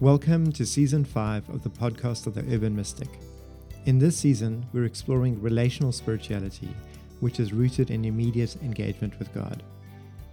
[0.00, 3.08] Welcome to season 5 of the podcast of the Urban Mystic.
[3.86, 6.68] In this season, we're exploring relational spirituality,
[7.18, 9.60] which is rooted in immediate engagement with God.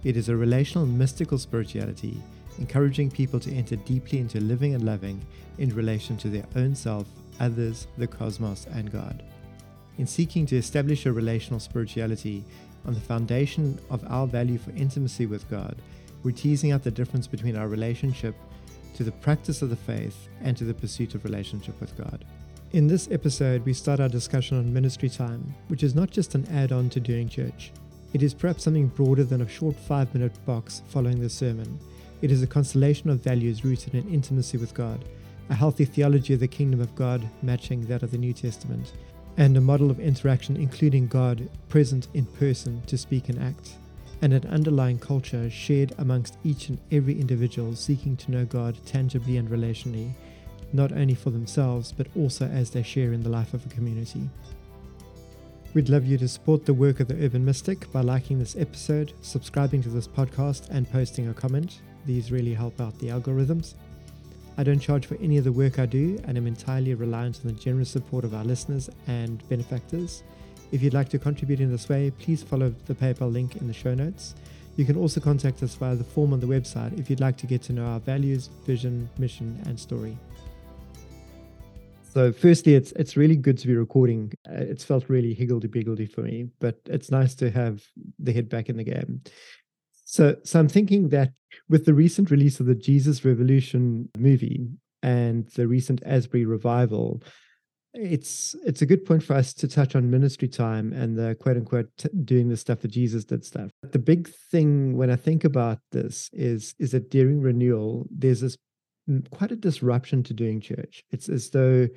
[0.04, 2.22] It is a relational mystical spirituality,
[2.60, 5.20] encouraging people to enter deeply into living and loving
[5.58, 7.08] in relation to their own self,
[7.40, 9.24] others, the cosmos, and God.
[9.98, 12.44] In seeking to establish a relational spirituality
[12.84, 15.74] on the foundation of our value for intimacy with God,
[16.22, 18.36] we're teasing out the difference between our relationship
[18.96, 22.24] to the practice of the faith and to the pursuit of relationship with God.
[22.72, 26.46] In this episode, we start our discussion on ministry time, which is not just an
[26.50, 27.72] add on to doing church.
[28.14, 31.78] It is perhaps something broader than a short five minute box following the sermon.
[32.22, 35.04] It is a constellation of values rooted in intimacy with God,
[35.50, 38.94] a healthy theology of the kingdom of God matching that of the New Testament,
[39.36, 43.76] and a model of interaction including God present in person to speak and act
[44.22, 49.36] and an underlying culture shared amongst each and every individual seeking to know God tangibly
[49.36, 50.12] and relationally,
[50.72, 54.28] not only for themselves, but also as they share in the life of a community.
[55.74, 59.12] We'd love you to support the work of the Urban Mystic by liking this episode,
[59.20, 61.80] subscribing to this podcast, and posting a comment.
[62.06, 63.74] These really help out the algorithms.
[64.56, 67.52] I don't charge for any of the work I do, and I'm entirely reliant on
[67.52, 70.22] the generous support of our listeners and benefactors.
[70.72, 73.72] If you'd like to contribute in this way, please follow the PayPal link in the
[73.72, 74.34] show notes.
[74.76, 77.46] You can also contact us via the form on the website if you'd like to
[77.46, 80.16] get to know our values, vision, mission, and story.
[82.12, 84.32] So, firstly, it's it's really good to be recording.
[84.48, 87.82] Uh, it's felt really higgledy piggledy for me, but it's nice to have
[88.18, 89.20] the head back in the game.
[90.04, 91.32] So, so I'm thinking that
[91.68, 94.68] with the recent release of the Jesus Revolution movie
[95.02, 97.22] and the recent Asbury revival,
[97.96, 101.56] it's it's a good point for us to touch on ministry time and the quote
[101.56, 103.70] unquote t- doing the stuff that Jesus did stuff.
[103.82, 108.56] The big thing when I think about this is is that during renewal there's this
[109.30, 111.04] quite a disruption to doing church.
[111.10, 111.88] It's as though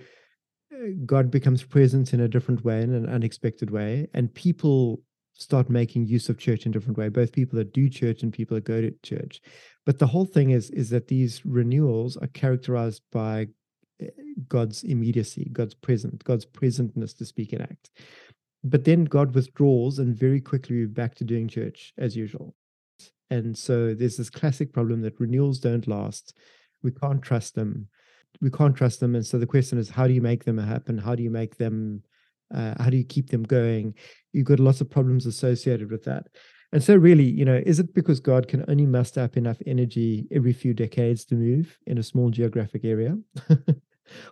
[0.73, 5.01] uh, God becomes present in a different way, in an unexpected way, and people
[5.33, 7.09] start making use of church in a different way.
[7.09, 9.41] Both people that do church and people that go to church.
[9.85, 13.47] But the whole thing is is that these renewals are characterized by
[14.47, 17.91] God's immediacy, God's present, God's presentness to speak and act.
[18.63, 22.55] But then God withdraws, and very quickly we're back to doing church as usual.
[23.29, 26.35] And so there's this classic problem that renewals don't last.
[26.83, 27.87] We can't trust them.
[28.41, 29.15] We can't trust them.
[29.15, 30.97] And so the question is, how do you make them happen?
[30.97, 32.03] How do you make them,
[32.53, 33.93] uh, how do you keep them going?
[34.33, 36.27] You've got lots of problems associated with that.
[36.71, 40.27] And so, really, you know, is it because God can only muster up enough energy
[40.31, 43.17] every few decades to move in a small geographic area?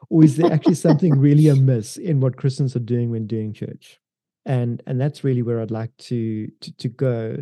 [0.09, 3.99] or is there actually something really amiss in what Christians are doing when doing church?
[4.45, 7.37] And and that's really where I'd like to to, to go.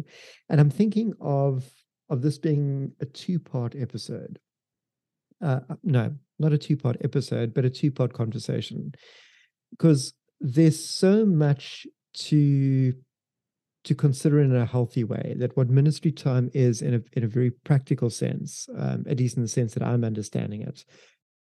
[0.50, 1.64] And I'm thinking of
[2.10, 4.40] of this being a two part episode.
[5.44, 8.94] Uh, uh, no, not a two part episode, but a two part conversation,
[9.72, 12.94] because there's so much to
[13.86, 17.28] to consider in a healthy way that what ministry time is in a in a
[17.28, 20.84] very practical sense, um, at least in the sense that I'm understanding it,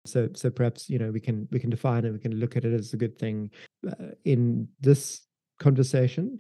[0.06, 2.66] so so perhaps you know we can we can define it we can look at
[2.66, 3.50] it as a good thing
[3.88, 5.22] uh, in this
[5.60, 6.38] conversation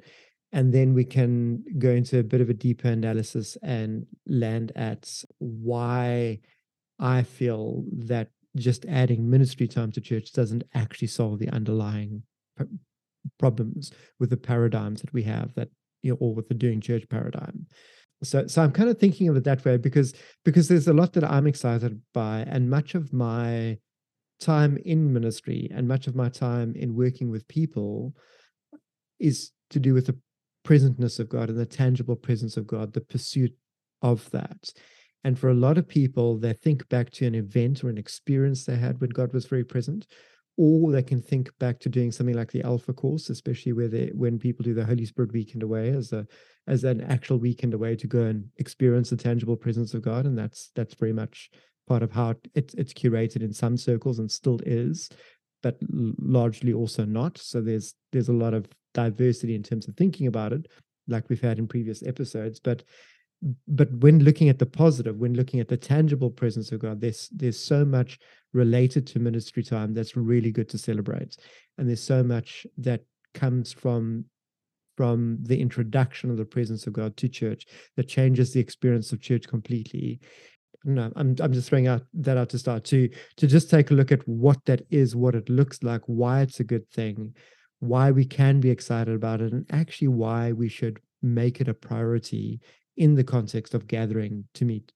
[0.51, 5.11] and then we can go into a bit of a deeper analysis and land at
[5.39, 6.39] why
[6.99, 12.23] i feel that just adding ministry time to church doesn't actually solve the underlying
[13.37, 15.69] problems with the paradigms that we have that
[16.01, 17.65] you know or with the doing church paradigm
[18.23, 20.13] so so i'm kind of thinking of it that way because
[20.43, 23.77] because there's a lot that i'm excited by and much of my
[24.39, 28.13] time in ministry and much of my time in working with people
[29.19, 30.17] is to do with the
[30.65, 33.53] presentness of god and the tangible presence of god the pursuit
[34.01, 34.71] of that.
[35.23, 38.65] And for a lot of people they think back to an event or an experience
[38.65, 40.07] they had when god was very present
[40.61, 44.11] or they can think back to doing something like the alpha course especially where they
[44.13, 46.27] when people do the holy spirit weekend away as a
[46.69, 50.25] as an actual weekend away to go and experience the tangible presence of god.
[50.25, 51.49] And that's that's very much
[51.87, 55.09] part of how it, it's curated in some circles and still is
[55.61, 57.37] but largely also not.
[57.37, 60.67] So there's there's a lot of diversity in terms of thinking about it
[61.07, 62.59] like we've had in previous episodes.
[62.59, 62.83] But
[63.67, 67.29] but when looking at the positive, when looking at the tangible presence of God, there's
[67.29, 68.19] there's so much
[68.53, 71.37] related to ministry time that's really good to celebrate,
[71.77, 73.01] and there's so much that
[73.33, 74.25] comes from
[74.97, 77.65] from the introduction of the presence of God to church
[77.95, 80.19] that changes the experience of church completely.
[80.83, 83.93] No, I'm I'm just throwing out that out to start to to just take a
[83.93, 87.35] look at what that is, what it looks like, why it's a good thing,
[87.79, 91.73] why we can be excited about it, and actually why we should make it a
[91.73, 92.59] priority
[92.99, 94.91] in the context of gathering to meet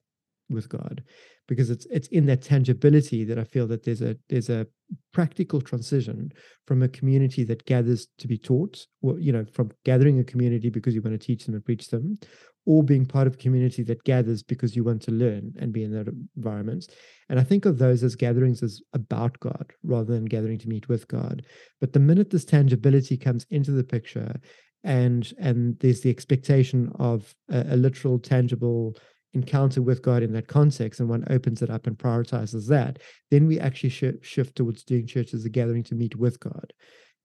[0.50, 1.04] with God
[1.48, 4.68] because it's it's in that tangibility that I feel that there's a there's a
[5.12, 6.32] practical transition
[6.68, 10.70] from a community that gathers to be taught, or you know, from gathering a community
[10.70, 12.18] because you want to teach them and preach them,
[12.66, 15.84] or being part of a community that gathers because you want to learn and be
[15.84, 16.08] in that
[16.38, 16.88] environment.
[17.30, 20.88] And I think of those as gatherings as about God rather than gathering to meet
[20.88, 21.44] with God.
[21.82, 24.36] But the minute this tangibility comes into the picture
[24.84, 28.96] and and there's the expectation of a, a literal tangible
[29.34, 33.00] encounter with God in that context, and one opens it up and prioritizes that,
[33.32, 36.72] then we actually sh- shift towards doing church as a gathering to meet with God.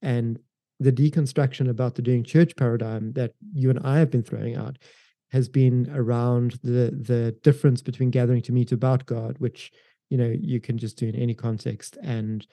[0.01, 0.39] And
[0.81, 4.79] the deconstruction about the doing church paradigm that you and I have been throwing out
[5.31, 9.73] has been around the the difference between gathering to meet about God, which
[10.09, 12.47] you know you can just do in any context, and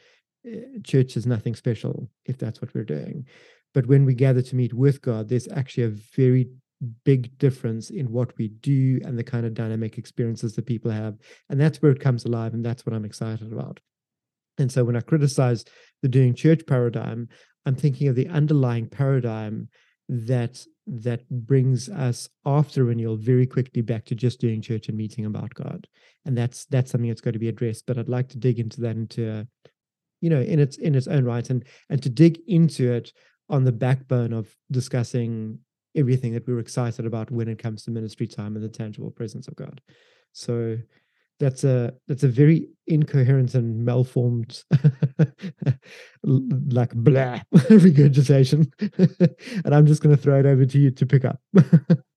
[0.46, 3.26] uh, church is nothing special if that's what we're doing.
[3.76, 6.48] But when we gather to meet with God, there's actually a very
[7.04, 11.18] big difference in what we do and the kind of dynamic experiences that people have.
[11.50, 12.54] And that's where it comes alive.
[12.54, 13.82] And that's what I'm excited about.
[14.58, 15.66] And so when I criticize
[16.02, 17.28] the doing church paradigm,
[17.66, 19.68] I'm thinking of the underlying paradigm
[20.08, 25.26] that that brings us after renewal very quickly back to just doing church and meeting
[25.26, 25.86] about God.
[26.24, 27.88] And that's that's something that's got to be addressed.
[27.88, 29.48] But I'd like to dig into that into
[30.22, 33.12] you know, in its in its own right and and to dig into it
[33.50, 35.60] on the backbone of discussing
[35.96, 39.12] everything that we were excited about when it comes to ministry time and the tangible
[39.12, 39.82] presence of God.
[40.34, 40.78] So
[41.40, 44.64] that's a that's a very incoherent and malformed
[46.24, 48.72] like blah regurgitation.
[49.66, 51.40] And i'm just going to throw it over to you to pick up.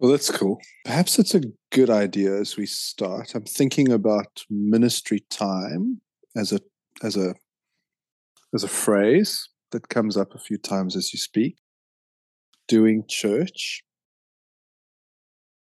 [0.00, 0.60] Well that's cool.
[0.84, 1.42] Perhaps it's a
[1.72, 3.34] good idea as we start.
[3.34, 6.00] I'm thinking about ministry time
[6.36, 6.60] as a
[7.02, 7.34] as a
[8.54, 11.56] as a phrase that comes up a few times as you speak
[12.68, 13.82] doing church,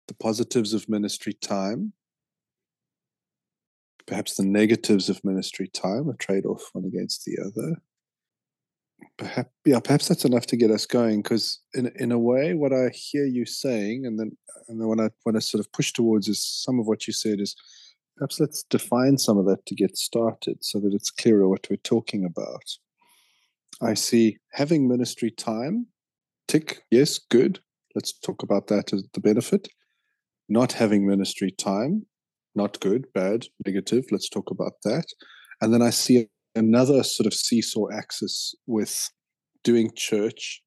[0.08, 1.92] the positives of ministry time,
[4.06, 7.76] perhaps the negatives of ministry time, a trade off one against the other.
[9.16, 11.22] Perhaps, yeah, perhaps that's enough to get us going.
[11.22, 14.36] Because in in a way, what I hear you saying, and then
[14.68, 17.12] and then when I when I sort of push towards is some of what you
[17.12, 17.54] said is
[18.16, 21.76] perhaps let's define some of that to get started, so that it's clearer what we're
[21.76, 22.64] talking about.
[23.80, 25.86] I see having ministry time
[26.48, 27.60] tick, yes, good.
[27.94, 29.68] Let's talk about that as the benefit.
[30.48, 32.06] Not having ministry time,
[32.56, 34.04] not good, bad, negative.
[34.10, 35.06] Let's talk about that.
[35.60, 39.10] And then I see another sort of seesaw axis with
[39.62, 40.62] doing church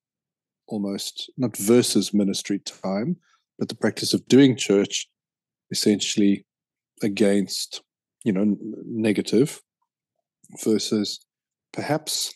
[0.67, 3.17] almost not versus ministry time,
[3.59, 5.09] but the practice of doing church
[5.69, 6.45] essentially
[7.01, 7.81] against,
[8.23, 8.55] you know,
[8.85, 9.61] negative
[10.63, 11.25] versus
[11.73, 12.33] perhaps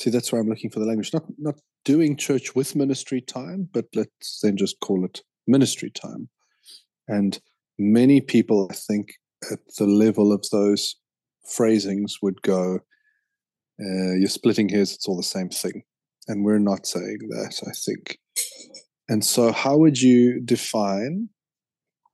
[0.00, 1.12] see that's where I'm looking for the language.
[1.12, 6.28] Not not doing church with ministry time, but let's then just call it ministry time.
[7.08, 7.38] And
[7.78, 9.12] many people, I think,
[9.50, 10.96] at the level of those
[11.54, 12.80] phrasings would go,
[13.80, 15.82] uh, You're splitting hairs, it's all the same thing.
[16.28, 18.18] And we're not saying that, I think.
[19.08, 21.28] And so, how would you define?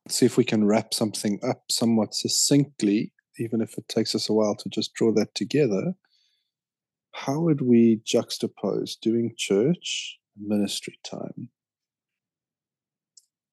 [0.08, 4.32] See if we can wrap something up somewhat succinctly, even if it takes us a
[4.32, 5.94] while to just draw that together
[7.16, 11.48] how would we juxtapose doing church and ministry time?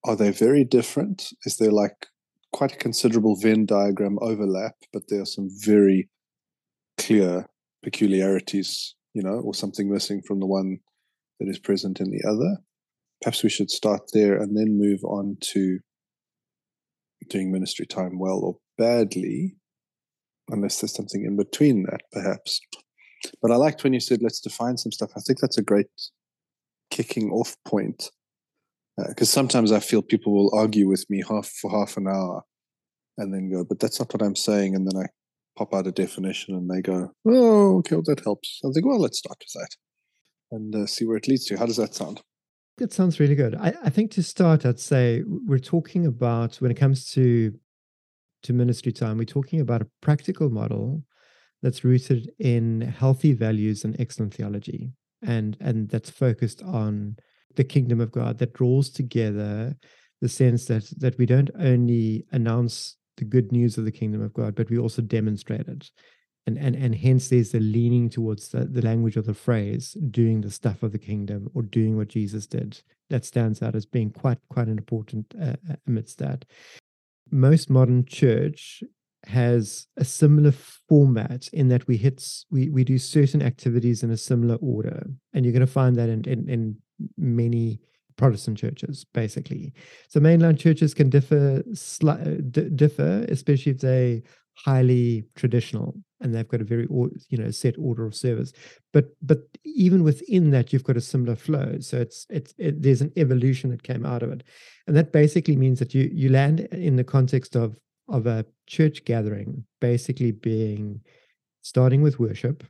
[0.03, 1.29] Are they very different?
[1.45, 2.07] Is there like
[2.51, 6.09] quite a considerable Venn diagram overlap, but there are some very
[6.97, 7.47] clear
[7.81, 10.79] peculiarities, you know, or something missing from the one
[11.39, 12.57] that is present in the other?
[13.21, 15.79] Perhaps we should start there and then move on to
[17.29, 19.55] doing ministry time well or badly,
[20.49, 22.59] unless there's something in between that, perhaps.
[23.41, 25.11] But I liked when you said, let's define some stuff.
[25.15, 25.87] I think that's a great
[26.91, 28.09] kicking off point.
[28.97, 32.43] Because uh, sometimes I feel people will argue with me half for half an hour
[33.17, 34.75] and then go, but that's not what I'm saying.
[34.75, 35.07] And then I
[35.57, 38.61] pop out a definition and they go, oh, okay, well, that helps.
[38.63, 39.75] I think, well, let's start with that
[40.55, 41.57] and uh, see where it leads to.
[41.57, 42.21] How does that sound?
[42.77, 43.55] That sounds really good.
[43.55, 47.57] I, I think to start, I'd say we're talking about when it comes to
[48.43, 51.01] to ministry time, we're talking about a practical model
[51.63, 54.91] that's rooted in healthy values and excellent theology.
[55.25, 57.15] And and that's focused on
[57.55, 59.75] the kingdom of god that draws together
[60.21, 64.33] the sense that that we don't only announce the good news of the kingdom of
[64.33, 65.89] god but we also demonstrate it.
[66.45, 70.41] And and and hence there's a leaning towards the, the language of the phrase doing
[70.41, 72.81] the stuff of the kingdom or doing what jesus did.
[73.09, 75.55] That stands out as being quite quite an important uh,
[75.87, 76.43] amidst that.
[77.31, 78.83] Most modern church
[79.25, 84.17] has a similar format in that we hit we we do certain activities in a
[84.17, 86.75] similar order and you're going to find that in, in, in
[87.17, 87.79] many
[88.15, 89.73] Protestant churches, basically.
[90.07, 94.21] So mainline churches can differ, sli- uh, d- differ, especially if they
[94.55, 96.87] highly traditional and they've got a very
[97.29, 98.53] you know set order of service.
[98.93, 101.79] But but even within that you've got a similar flow.
[101.79, 104.43] So it's it's it, there's an evolution that came out of it.
[104.87, 107.77] And that basically means that you you land in the context of
[108.13, 111.01] of a church gathering basically being
[111.61, 112.63] starting with worship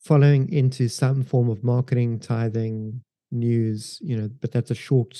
[0.00, 5.18] following into some form of marketing tithing news you know but that's a short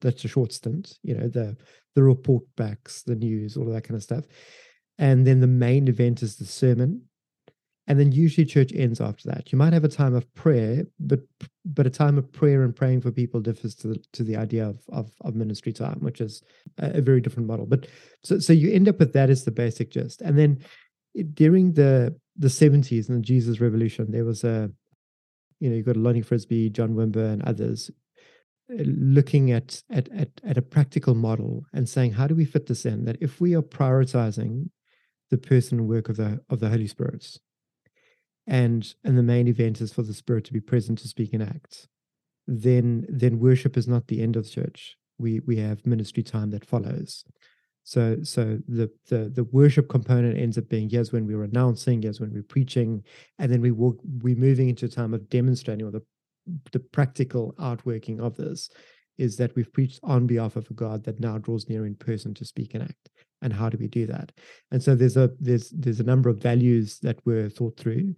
[0.00, 1.56] that's a short stint you know the
[1.96, 4.24] the report backs, the news, all of that kind of stuff.
[4.98, 7.02] And then the main event is the sermon.
[7.88, 9.52] And then usually church ends after that.
[9.52, 11.20] You might have a time of prayer, but
[11.64, 14.68] but a time of prayer and praying for people differs to the, to the idea
[14.68, 16.42] of, of, of ministry time, which is
[16.78, 17.66] a, a very different model.
[17.66, 17.86] But
[18.24, 20.20] so so you end up with that as the basic gist.
[20.20, 20.64] And then
[21.34, 24.70] during the the 70s and the Jesus Revolution, there was a
[25.60, 27.90] you know, you've got Lonnie Frisbee, John Wimber, and others
[28.70, 32.66] uh, looking at, at at at a practical model and saying how do we fit
[32.66, 34.70] this in that if we are prioritizing
[35.30, 37.38] the person and work of the of the holy spirits
[38.46, 41.42] and and the main event is for the spirit to be present to speak and
[41.42, 41.88] act.
[42.46, 44.96] Then then worship is not the end of church.
[45.18, 47.24] We we have ministry time that follows.
[47.82, 52.20] So so the the the worship component ends up being yes when we're announcing yes
[52.20, 53.04] when we're preaching
[53.38, 56.02] and then we walk we're moving into a time of demonstrating or the
[56.72, 58.70] the practical outworking of this
[59.18, 62.34] is that we've preached on behalf of a God that now draws near in person
[62.34, 63.08] to speak and act.
[63.42, 64.32] And how do we do that?
[64.70, 68.14] And so there's a there's there's a number of values that were thought through,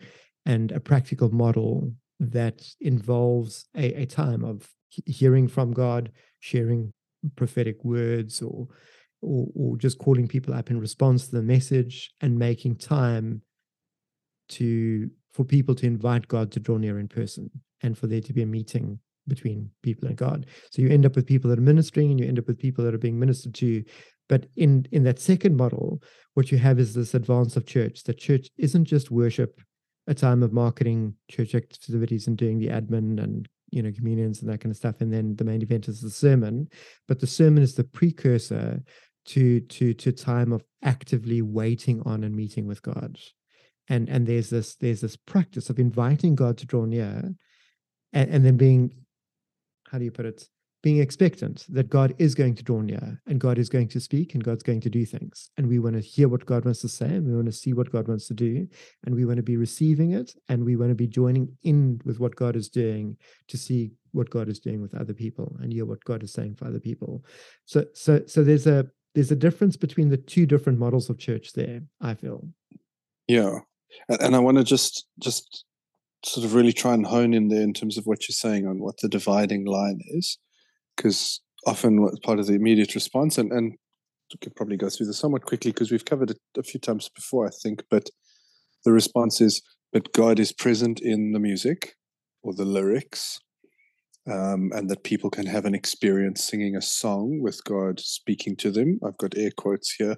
[0.47, 4.69] and a practical model that involves a, a time of
[5.07, 6.93] hearing from God, sharing
[7.37, 8.69] prophetic words, or,
[9.21, 13.43] or or just calling people up in response to the message, and making time
[14.51, 17.51] to for people to invite God to draw near in person
[17.83, 18.99] and for there to be a meeting
[19.29, 20.47] between people and God.
[20.73, 22.85] So you end up with people that are ministering and you end up with people
[22.85, 23.85] that are being ministered to.
[24.29, 26.03] But in in that second model,
[26.35, 28.05] what you have is this advance of church.
[28.05, 29.61] That church isn't just worship,
[30.07, 34.51] a time of marketing church activities and doing the admin and you know communions and
[34.51, 35.01] that kind of stuff.
[35.01, 36.69] And then the main event is the sermon.
[37.07, 38.83] But the sermon is the precursor
[39.27, 43.19] to to to time of actively waiting on and meeting with God.
[43.89, 47.35] And and there's this there's this practice of inviting God to draw near
[48.13, 48.93] and, and then being
[49.91, 50.49] how do you put it
[50.83, 54.35] being expectant that God is going to draw near and God is going to speak
[54.35, 55.51] and God's going to do things.
[55.57, 57.73] And we want to hear what God wants to say and we want to see
[57.73, 58.69] what God wants to do.
[59.05, 62.21] And we want to be receiving it and we want to be joining in with
[62.21, 63.17] what God is doing
[63.49, 66.55] to see what God is doing with other people and hear what God is saying
[66.55, 67.25] for other people.
[67.65, 71.55] So so so there's a there's a difference between the two different models of church
[71.55, 72.49] there, I feel.
[73.27, 73.61] Yeah.
[74.09, 75.65] And I want to just just
[76.25, 78.81] sort of really try and hone in there in terms of what you're saying on
[78.81, 80.39] what the dividing line is,
[80.99, 83.73] because often what part of the immediate response, and, and
[84.33, 87.09] we could probably go through this somewhat quickly because we've covered it a few times
[87.15, 88.11] before, I think, but
[88.85, 89.63] the response is,
[89.93, 91.95] but God is present in the music
[92.43, 93.39] or the lyrics,
[94.31, 98.71] um, and that people can have an experience singing a song with God speaking to
[98.71, 98.99] them.
[99.07, 100.17] I've got air quotes here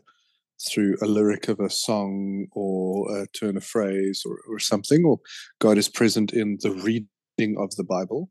[0.69, 5.19] through a lyric of a song or a turn of phrase or, or something, or
[5.61, 8.31] God is present in the reading of the Bible.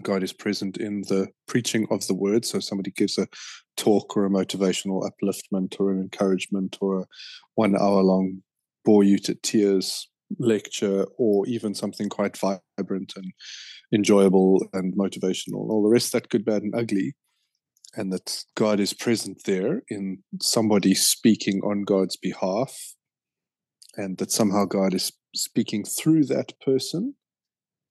[0.00, 2.44] God is present in the preaching of the word.
[2.44, 3.28] So somebody gives a
[3.76, 7.06] talk or a motivational upliftment or an encouragement or a
[7.54, 8.42] one hour long
[8.84, 10.08] bore you to tears
[10.38, 13.32] lecture or even something quite vibrant and
[13.92, 15.68] enjoyable and motivational.
[15.68, 17.14] All the rest that good, bad, and ugly
[17.94, 22.94] and that God is present there in somebody speaking on God's behalf,
[23.96, 27.14] and that somehow God is speaking through that person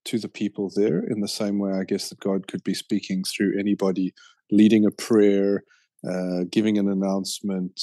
[0.06, 3.24] to the people there in the same way I guess that God could be speaking
[3.24, 4.14] through anybody
[4.52, 5.64] leading a prayer,
[6.08, 7.80] uh, giving an announcement,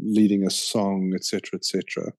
[0.00, 2.12] leading a song, etc., etc.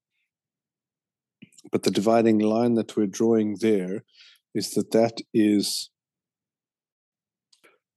[1.70, 4.04] But the dividing line that we're drawing there
[4.54, 5.90] is that that is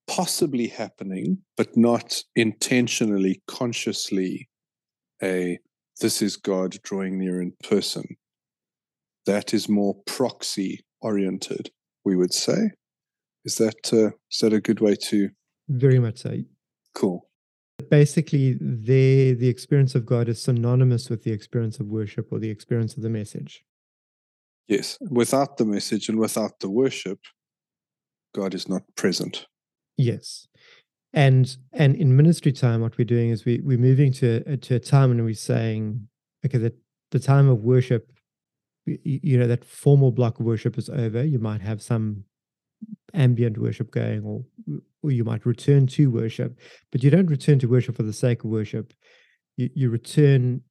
[0.08, 4.50] possibly happening, but not intentionally, consciously
[5.22, 5.60] a
[6.02, 8.04] this is God drawing near in person.
[9.26, 11.70] That is more proxy oriented,
[12.04, 12.72] we would say.
[13.46, 15.30] Is that uh, is that a good way to?
[15.68, 16.38] Very much so.
[16.96, 17.28] Cool.
[17.90, 22.50] Basically, the the experience of God is synonymous with the experience of worship or the
[22.50, 23.64] experience of the message.
[24.68, 27.20] Yes, without the message and without the worship,
[28.34, 29.48] God is not present.
[29.98, 30.48] Yes.
[31.14, 34.76] And and in ministry time, what we're doing is we we're moving to a, to
[34.76, 36.08] a time and we're saying,
[36.46, 36.74] okay, the
[37.12, 38.12] the time of worship,
[38.86, 41.24] you, know, that formal block worship is over.
[41.24, 42.26] You might have some
[43.14, 44.44] ambient worship going, or
[45.02, 46.58] or you might return to worship,
[46.92, 48.94] but you don't return to worship for the sake of worship.
[49.58, 50.62] You you return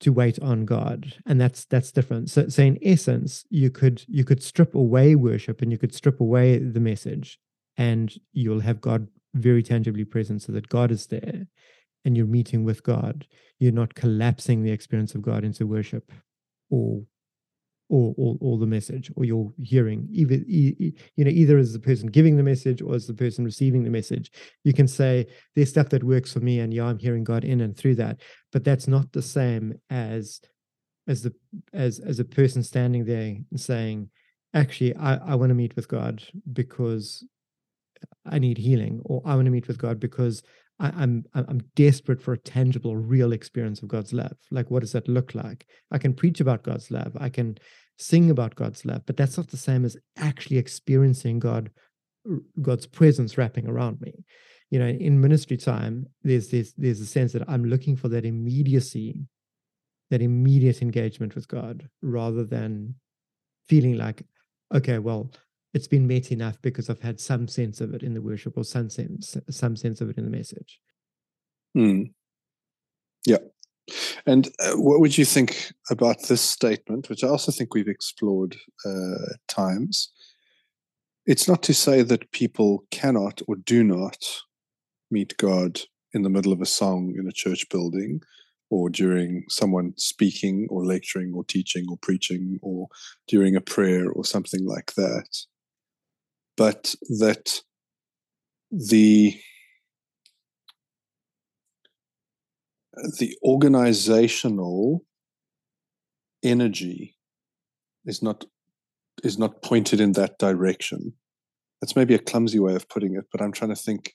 [0.00, 2.30] to wait on God, and that's that's different.
[2.30, 6.20] So, so in essence, you could you could strip away worship and you could strip
[6.20, 7.38] away the message,
[7.76, 11.46] and you'll have God very tangibly present, so that God is there,
[12.04, 13.26] and you're meeting with God.
[13.58, 16.12] You're not collapsing the experience of God into worship,
[16.70, 17.02] or
[17.88, 22.08] or, or, or the message or you're hearing either you know either as the person
[22.08, 24.32] giving the message or as the person receiving the message.
[24.64, 27.60] You can say there's stuff that works for me and yeah i'm hearing god in
[27.60, 28.20] and through that.
[28.52, 30.40] But that's not the same as
[31.06, 31.32] as the
[31.72, 34.10] as as a person standing there and saying
[34.54, 37.24] actually i i want to meet with god because
[38.24, 40.42] i need healing or i want to meet with god because
[40.78, 44.36] I, am I'm, I'm desperate for a tangible, real experience of God's love.
[44.50, 45.66] Like, what does that look like?
[45.90, 47.16] I can preach about God's love.
[47.18, 47.58] I can
[47.98, 51.70] sing about God's love, but that's not the same as actually experiencing God,
[52.60, 54.24] God's presence wrapping around me.
[54.70, 58.24] You know, in ministry time, there's this there's a sense that I'm looking for that
[58.24, 59.20] immediacy,
[60.10, 62.96] that immediate engagement with God, rather than
[63.68, 64.24] feeling like,
[64.74, 65.30] okay, well,
[65.76, 68.64] it's been met enough because I've had some sense of it in the worship or
[68.64, 70.80] some sense some sense of it in the message.
[71.76, 72.12] Mm.
[73.26, 73.44] Yeah.
[74.24, 78.56] And uh, what would you think about this statement, which I also think we've explored
[78.86, 80.10] uh, at times?
[81.26, 84.16] It's not to say that people cannot or do not
[85.10, 85.80] meet God
[86.14, 88.22] in the middle of a song in a church building
[88.70, 92.88] or during someone speaking or lecturing or teaching or preaching or
[93.28, 95.28] during a prayer or something like that
[96.56, 97.60] but that
[98.70, 99.38] the
[103.18, 105.04] the organizational
[106.42, 107.16] energy
[108.04, 108.44] is not
[109.22, 111.12] is not pointed in that direction.
[111.80, 114.14] That's maybe a clumsy way of putting it but i'm trying to think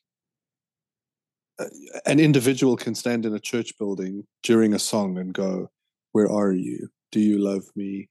[1.59, 1.65] uh,
[2.07, 5.69] an individual can stand in a church building during a song and go
[6.11, 6.89] where are you?
[7.11, 8.09] Do you love me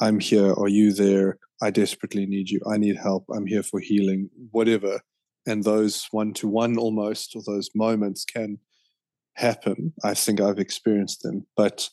[0.00, 2.60] i'm here are you there I desperately need you.
[2.70, 3.24] I need help.
[3.34, 5.00] I'm here for healing, whatever.
[5.46, 8.58] And those one to one almost, or those moments can
[9.34, 9.92] happen.
[10.04, 11.46] I think I've experienced them.
[11.56, 11.90] But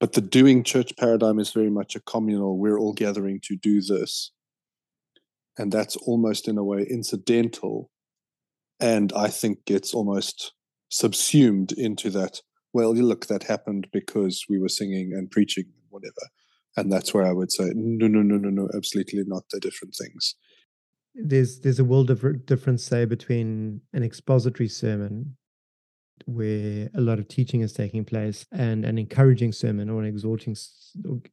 [0.00, 3.80] but the doing church paradigm is very much a communal, we're all gathering to do
[3.80, 4.30] this.
[5.58, 7.90] And that's almost in a way incidental.
[8.78, 10.52] And I think gets almost
[10.88, 12.42] subsumed into that.
[12.72, 16.28] Well, look, that happened because we were singing and preaching, whatever
[16.76, 19.44] and that's where I would say no, no, no, no, no, absolutely not.
[19.50, 20.34] They're different things.
[21.14, 25.36] There's there's a world of difference, say, between an expository sermon
[26.26, 30.56] where a lot of teaching is taking place and an encouraging sermon or an exhorting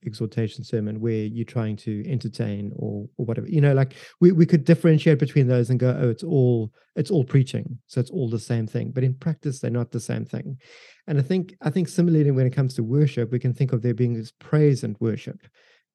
[0.05, 4.45] exhortation sermon where you're trying to entertain or or whatever you know like we, we
[4.45, 8.29] could differentiate between those and go oh it's all it's all preaching so it's all
[8.29, 10.57] the same thing but in practice they're not the same thing
[11.07, 13.81] and i think i think similarly when it comes to worship we can think of
[13.81, 15.41] there being this praise and worship.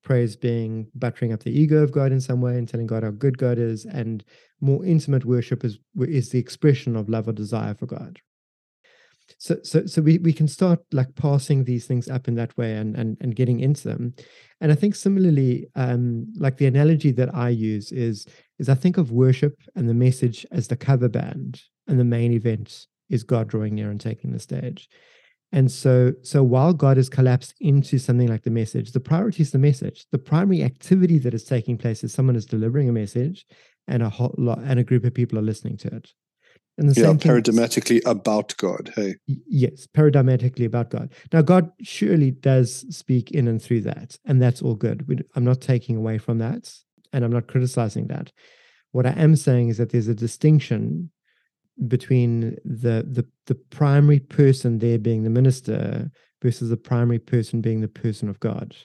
[0.03, 3.11] Praise being buttering up the ego of God in some way and telling God how
[3.11, 4.25] good God is, and
[4.61, 8.19] more intimate worship is is the expression of love or desire for God.
[9.39, 12.77] So so so we, we can start like passing these things up in that way
[12.77, 14.15] and and, and getting into them.
[14.63, 18.27] And i think similarly um like the analogy that i use is
[18.59, 22.33] is i think of worship and the message as the cover band and the main
[22.33, 24.89] event is god drawing near and taking the stage
[25.53, 29.51] and so so while god has collapsed into something like the message the priority is
[29.51, 33.47] the message the primary activity that is taking place is someone is delivering a message
[33.87, 36.13] and a whole lot and a group of people are listening to it
[36.81, 38.93] and the yeah, same paradigmatically about God.
[38.97, 39.17] Hey.
[39.27, 41.13] Yes, paradigmatically about God.
[41.31, 45.07] Now, God surely does speak in and through that, and that's all good.
[45.07, 46.75] We, I'm not taking away from that,
[47.13, 48.33] and I'm not criticizing that.
[48.93, 51.11] What I am saying is that there's a distinction
[51.87, 56.11] between the the the primary person there being the minister
[56.43, 58.77] versus the primary person being the person of God,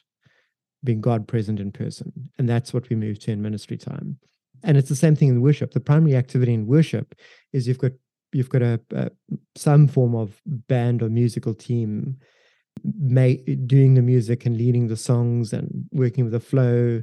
[0.84, 4.18] being God present in person, and that's what we move to in ministry time.
[4.64, 5.74] And it's the same thing in worship.
[5.74, 7.16] The primary activity in worship
[7.54, 7.92] is you've got
[8.34, 9.12] you've got a, a
[9.56, 12.18] some form of band or musical team
[12.84, 17.02] may, doing the music and leading the songs and working with the flow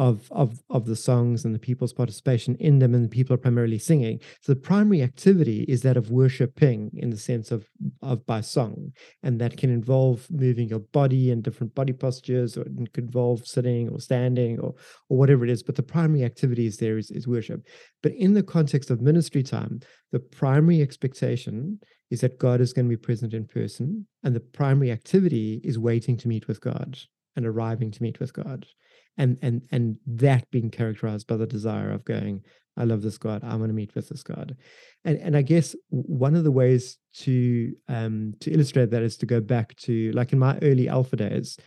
[0.00, 3.44] of of of the songs and the people's participation in them and the people are
[3.46, 7.68] primarily singing so the primary activity is that of worshiping in the sense of
[8.00, 12.62] of by song and that can involve moving your body and different body postures or
[12.62, 14.72] it could involve sitting or standing or
[15.10, 17.60] or whatever it is but the primary activity is there is, is worship
[18.02, 19.80] but in the context of ministry time
[20.12, 21.78] the primary expectation
[22.10, 25.78] is that god is going to be present in person and the primary activity is
[25.78, 26.98] waiting to meet with god
[27.36, 28.66] and arriving to meet with God.
[29.16, 32.42] And and and that being characterized by the desire of going,
[32.76, 34.56] I love this God, I want to meet with this God.
[35.04, 39.26] And and I guess one of the ways to um to illustrate that is to
[39.26, 41.58] go back to like in my early alpha days,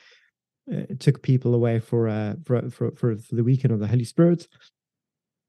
[0.74, 4.06] uh, took people away for, uh, for, for for for the weekend of the Holy
[4.06, 4.48] Spirit,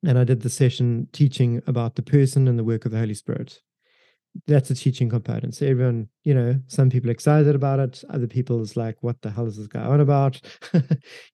[0.05, 3.15] and I did the session teaching about the person and the work of the Holy
[3.15, 3.61] Spirit
[4.47, 5.55] that's a teaching component.
[5.55, 8.03] So everyone, you know, some people excited about it.
[8.11, 10.41] Other people is like, what the hell is this guy on about?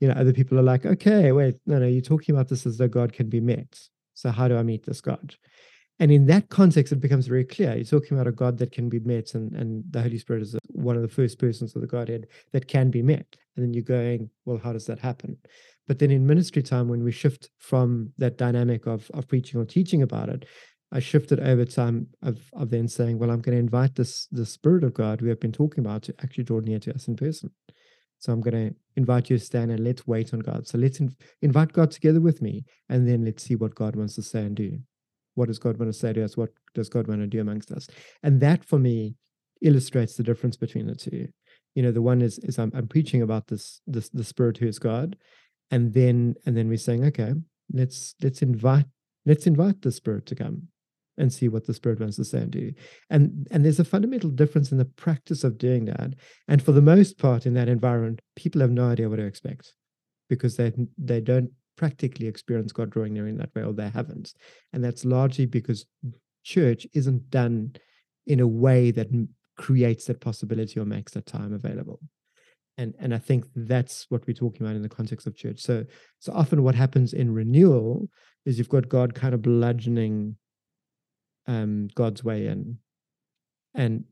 [0.01, 2.79] you know, other people are like, okay, wait, no, no, you're talking about this as
[2.79, 3.79] though God can be met.
[4.15, 5.35] So how do I meet this God?
[5.99, 7.75] And in that context, it becomes very clear.
[7.75, 10.57] You're talking about a God that can be met, and, and the Holy Spirit is
[10.69, 13.37] one of the first persons of the Godhead that can be met.
[13.55, 15.37] And then you're going, well, how does that happen?
[15.87, 19.67] But then in ministry time, when we shift from that dynamic of, of preaching or
[19.67, 20.47] teaching about it
[20.92, 24.46] I shifted over time of, of then saying, well, I'm going to invite this the
[24.46, 27.16] Spirit of God we have been talking about to actually draw near to us in
[27.16, 27.50] person.
[28.18, 30.66] So I'm going to invite you to stand and let's wait on God.
[30.66, 34.16] So let's inv- invite God together with me, and then let's see what God wants
[34.16, 34.79] to say and do.
[35.37, 36.37] What does God want to say to us?
[36.37, 37.87] What does God want to do amongst us?
[38.22, 39.14] And that for me
[39.62, 41.29] illustrates the difference between the two.
[41.74, 44.66] You know, the one is is I'm, I'm preaching about this this the Spirit who
[44.66, 45.16] is God,
[45.70, 47.33] and then and then we're saying, okay,
[47.72, 48.87] let's let's invite
[49.24, 50.68] let's invite the Spirit to come
[51.21, 52.73] and see what the spirit wants to say and do.
[53.11, 56.15] And and there's a fundamental difference in the practice of doing that.
[56.49, 59.75] And for the most part in that environment people have no idea what to expect
[60.29, 64.33] because they they don't practically experience god drawing near in that way or they haven't.
[64.73, 65.85] And that's largely because
[66.43, 67.75] church isn't done
[68.27, 69.09] in a way that
[69.57, 72.01] creates that possibility or makes that time available.
[72.79, 75.61] And and i think that's what we're talking about in the context of church.
[75.61, 75.85] So
[76.19, 78.09] so often what happens in renewal
[78.47, 80.37] is you've got god kind of bludgeoning
[81.51, 82.79] um, God's way in
[83.75, 84.05] and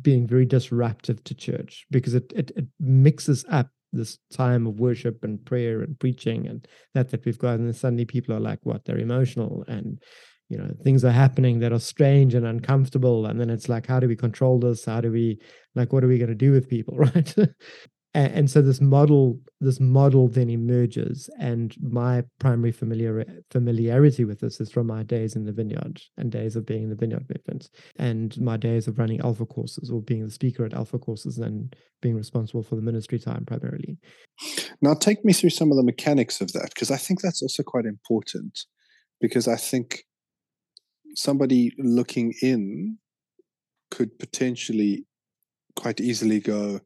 [0.00, 5.22] being very disruptive to church because it, it, it mixes up this time of worship
[5.22, 7.56] and prayer and preaching and that that we've got.
[7.56, 8.84] And then suddenly people are like what?
[8.84, 10.02] They're emotional and
[10.48, 13.26] you know things are happening that are strange and uncomfortable.
[13.26, 14.86] And then it's like how do we control this?
[14.86, 15.38] How do we
[15.74, 16.96] like what are we going to do with people?
[16.98, 17.34] Right
[18.12, 24.40] and, and, so this model this model then emerges and my primary familiar familiarity with
[24.40, 27.26] this is from my days in the vineyard and days of being in the vineyard
[27.28, 31.38] movement and my days of running alpha courses or being the speaker at alpha courses
[31.38, 33.98] and being responsible for the ministry time primarily.
[34.82, 37.62] Now take me through some of the mechanics of that because i think that's also
[37.62, 38.58] quite important
[39.20, 40.04] because i think
[41.14, 42.98] somebody looking in
[43.90, 45.04] could potentially
[45.76, 46.80] quite easily go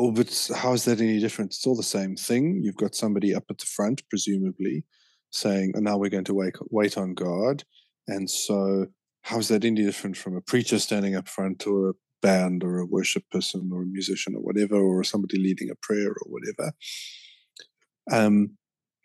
[0.00, 1.50] Oh, but how is that any different?
[1.50, 2.60] It's all the same thing.
[2.62, 4.84] You've got somebody up at the front, presumably,
[5.30, 7.64] saying, oh, now we're going to wait, wait on God.
[8.06, 8.86] And so,
[9.22, 12.78] how is that any different from a preacher standing up front or a band or
[12.78, 16.72] a worship person or a musician or whatever, or somebody leading a prayer or whatever?
[18.12, 18.56] Um,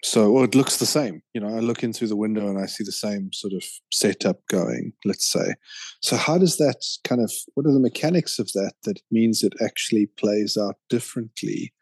[0.03, 2.65] so it looks the same you know i look in through the window and i
[2.65, 5.53] see the same sort of setup going let's say.
[6.01, 9.53] So how does that kind of what are the mechanics of that that means it
[9.63, 11.73] actually plays out differently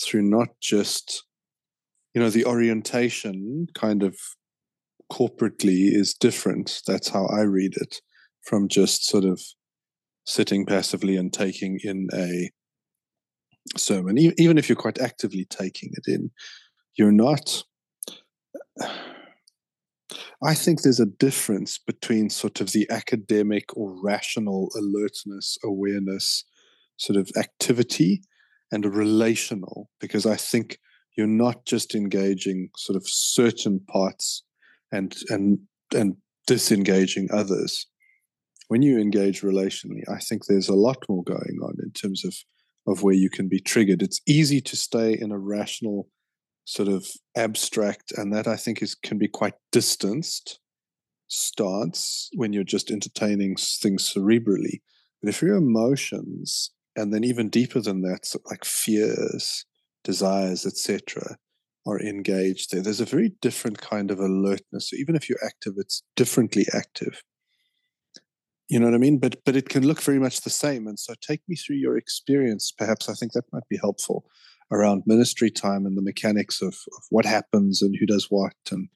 [0.00, 1.24] through not just
[2.12, 4.16] you know the orientation kind of
[5.10, 6.82] corporately is different?
[6.86, 8.00] That's how i read it
[8.42, 9.40] from just sort of
[10.26, 12.50] sitting passively and taking in a
[13.78, 16.30] sermon even if you're quite actively taking it in
[16.96, 17.64] you're not
[20.42, 26.44] I think there's a difference between sort of the academic or rational alertness, awareness,
[26.96, 28.22] sort of activity
[28.70, 30.78] and relational, because I think
[31.16, 34.42] you're not just engaging sort of certain parts
[34.92, 35.60] and and
[35.94, 37.86] and disengaging others.
[38.68, 42.34] When you engage relationally, I think there's a lot more going on in terms of
[42.86, 44.02] of where you can be triggered.
[44.02, 46.08] It's easy to stay in a rational
[46.64, 50.58] sort of abstract, and that I think is can be quite distanced
[51.28, 54.80] stance when you're just entertaining things cerebrally.
[55.20, 59.64] But if your emotions, and then even deeper than that, like fears,
[60.02, 61.36] desires, etc.,
[61.86, 64.90] are engaged there, there's a very different kind of alertness.
[64.90, 67.22] So even if you're active, it's differently active.
[68.68, 69.18] You know what I mean?
[69.18, 70.86] But but it can look very much the same.
[70.86, 72.72] And so take me through your experience.
[72.72, 74.24] Perhaps I think that might be helpful
[74.70, 78.88] around ministry time and the mechanics of, of what happens and who does what and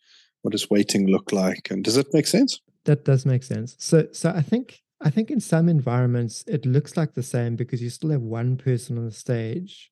[0.43, 1.71] what does waiting look like.
[1.71, 2.61] And does that make sense?
[2.85, 3.77] That does make sense.
[3.79, 7.83] So so I think I think in some environments it looks like the same because
[7.83, 9.91] you still have one person on the stage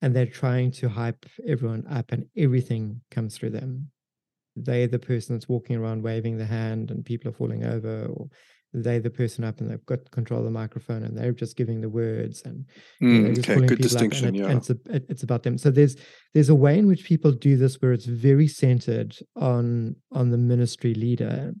[0.00, 3.90] and they're trying to hype everyone up and everything comes through them.
[4.56, 8.28] They're the person that's walking around waving the hand and people are falling over or
[8.74, 11.80] they the person up and they've got control of the microphone and they're just giving
[11.80, 12.66] the words and
[13.02, 14.34] mm, know, just okay, good distinction.
[14.34, 15.56] It, yeah, it's, a, it, it's about them.
[15.56, 15.96] So there's
[16.34, 20.38] there's a way in which people do this where it's very centered on on the
[20.38, 21.54] ministry leader,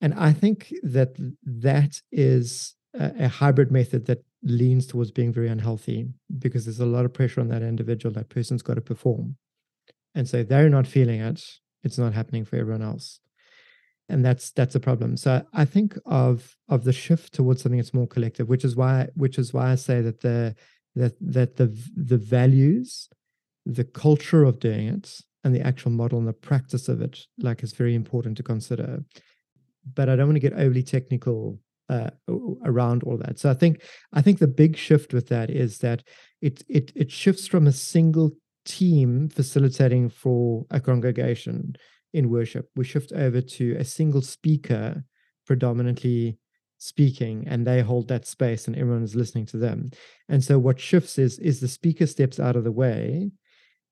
[0.00, 5.48] and I think that that is a, a hybrid method that leans towards being very
[5.48, 8.14] unhealthy because there's a lot of pressure on that individual.
[8.14, 9.36] That person's got to perform,
[10.14, 11.42] and so they're not feeling it.
[11.82, 13.20] It's not happening for everyone else
[14.10, 15.16] and that's that's a problem.
[15.16, 19.08] So i think of of the shift towards something that's more collective which is why
[19.14, 20.54] which is why i say that the
[20.94, 23.08] that that the the values
[23.66, 27.62] the culture of doing it and the actual model and the practice of it like
[27.62, 29.04] is very important to consider.
[29.94, 32.10] But i don't want to get overly technical uh,
[32.64, 33.38] around all that.
[33.38, 36.02] So i think i think the big shift with that is that
[36.40, 38.32] it it it shifts from a single
[38.64, 41.74] team facilitating for a congregation
[42.12, 42.68] in worship.
[42.76, 45.04] We shift over to a single speaker
[45.46, 46.38] predominantly
[46.78, 49.90] speaking and they hold that space and everyone is listening to them.
[50.28, 53.30] And so what shifts is is the speaker steps out of the way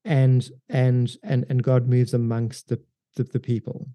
[0.04, 2.80] and and and and God moves amongst the
[3.16, 3.88] the, the people.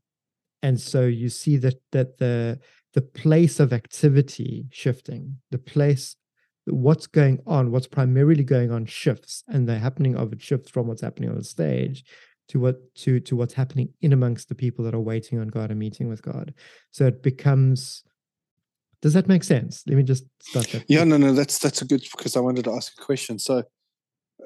[0.62, 2.60] And so you see that that the
[2.94, 6.16] the place of activity shifting, the place
[6.66, 10.88] what's going on, what's primarily going on shifts, and the happening of it shifts from
[10.88, 12.06] what's happening on the stage
[12.49, 15.71] to what to to what's happening in amongst the people that are waiting on God
[15.71, 16.53] and meeting with God.
[16.91, 18.03] So it becomes
[19.01, 19.84] does that make sense?
[19.86, 20.86] Let me just start that.
[20.88, 23.38] Yeah, no, no, that's that's a good because I wanted to ask a question.
[23.38, 24.45] So uh,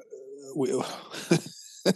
[0.56, 0.72] we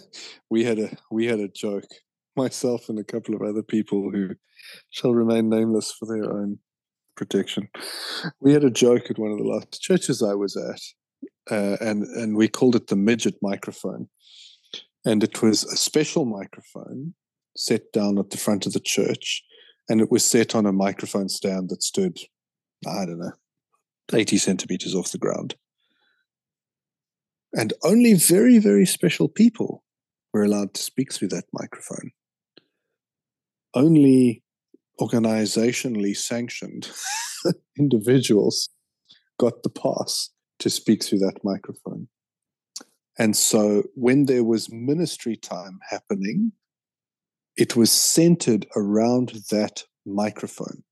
[0.50, 1.88] we had a we had a joke,
[2.36, 4.36] myself and a couple of other people who
[4.90, 6.58] shall remain nameless for their own
[7.16, 7.68] protection.
[8.40, 10.80] We had a joke at one of the last churches I was at,
[11.50, 14.08] uh, and and we called it the midget microphone
[15.04, 17.14] and it was a special microphone
[17.56, 19.42] set down at the front of the church,
[19.88, 22.18] and it was set on a microphone stand that stood,
[22.86, 23.32] I don't know,
[24.12, 25.56] 80 centimeters off the ground.
[27.52, 29.84] And only very, very special people
[30.32, 32.12] were allowed to speak through that microphone.
[33.74, 34.42] Only
[35.00, 36.90] organizationally sanctioned
[37.78, 38.70] individuals
[39.38, 42.08] got the pass to speak through that microphone.
[43.18, 46.52] And so when there was ministry time happening,
[47.56, 50.82] it was centered around that microphone.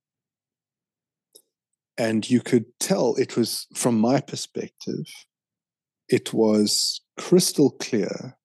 [1.96, 5.06] And you could tell it was, from my perspective,
[6.08, 8.36] it was crystal clear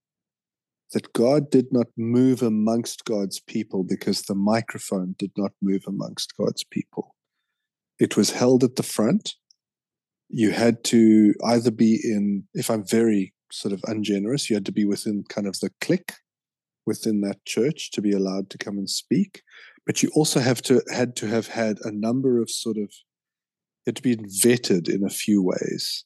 [0.93, 6.33] that God did not move amongst God's people because the microphone did not move amongst
[6.37, 7.15] God's people.
[7.99, 9.35] It was held at the front.
[10.29, 14.49] You had to either be in, if I'm very sort of ungenerous.
[14.49, 16.13] You had to be within kind of the clique
[16.85, 19.41] within that church to be allowed to come and speak.
[19.85, 22.91] But you also have to had to have had a number of sort of
[23.85, 26.05] it had been vetted in a few ways.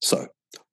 [0.00, 0.28] So,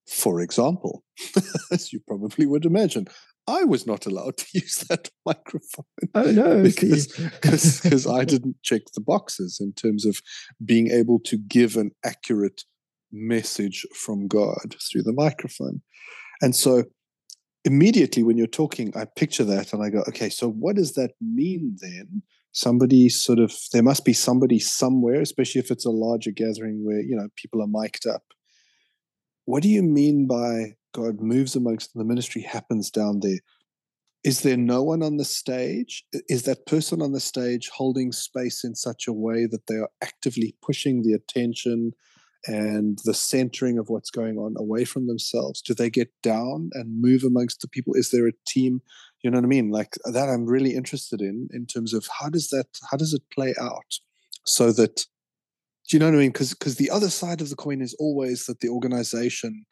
[0.07, 1.03] for example,
[1.71, 3.07] as you probably would imagine,
[3.47, 5.85] I was not allowed to use that microphone.
[6.13, 10.21] Oh no, because because I didn't check the boxes in terms of
[10.63, 12.63] being able to give an accurate
[13.11, 15.81] message from God through the microphone.
[16.41, 16.83] And so
[17.65, 21.11] immediately when you're talking, I picture that and I go, okay, so what does that
[21.21, 22.23] mean then?
[22.51, 27.01] Somebody sort of, there must be somebody somewhere, especially if it's a larger gathering where,
[27.01, 28.23] you know, people are mic'd up.
[29.45, 33.39] What do you mean by God moves amongst the ministry happens down there?
[34.23, 36.03] Is there no one on the stage?
[36.27, 39.89] Is that person on the stage holding space in such a way that they are
[40.01, 41.91] actively pushing the attention
[42.47, 45.61] and the centering of what's going on away from themselves?
[45.61, 47.93] Do they get down and move amongst the people?
[47.93, 48.81] Is there a team?
[49.21, 49.69] You know what I mean?
[49.69, 53.13] Like uh, that, I'm really interested in in terms of how does that how does
[53.13, 53.99] it play out
[54.45, 55.05] so that
[55.87, 56.31] do you know what I mean?
[56.31, 59.65] Because because the other side of the coin is always that the organization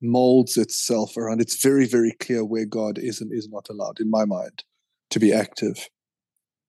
[0.00, 1.40] molds itself around.
[1.40, 4.64] It's very very clear where God is and is not allowed, in my mind,
[5.10, 5.88] to be active.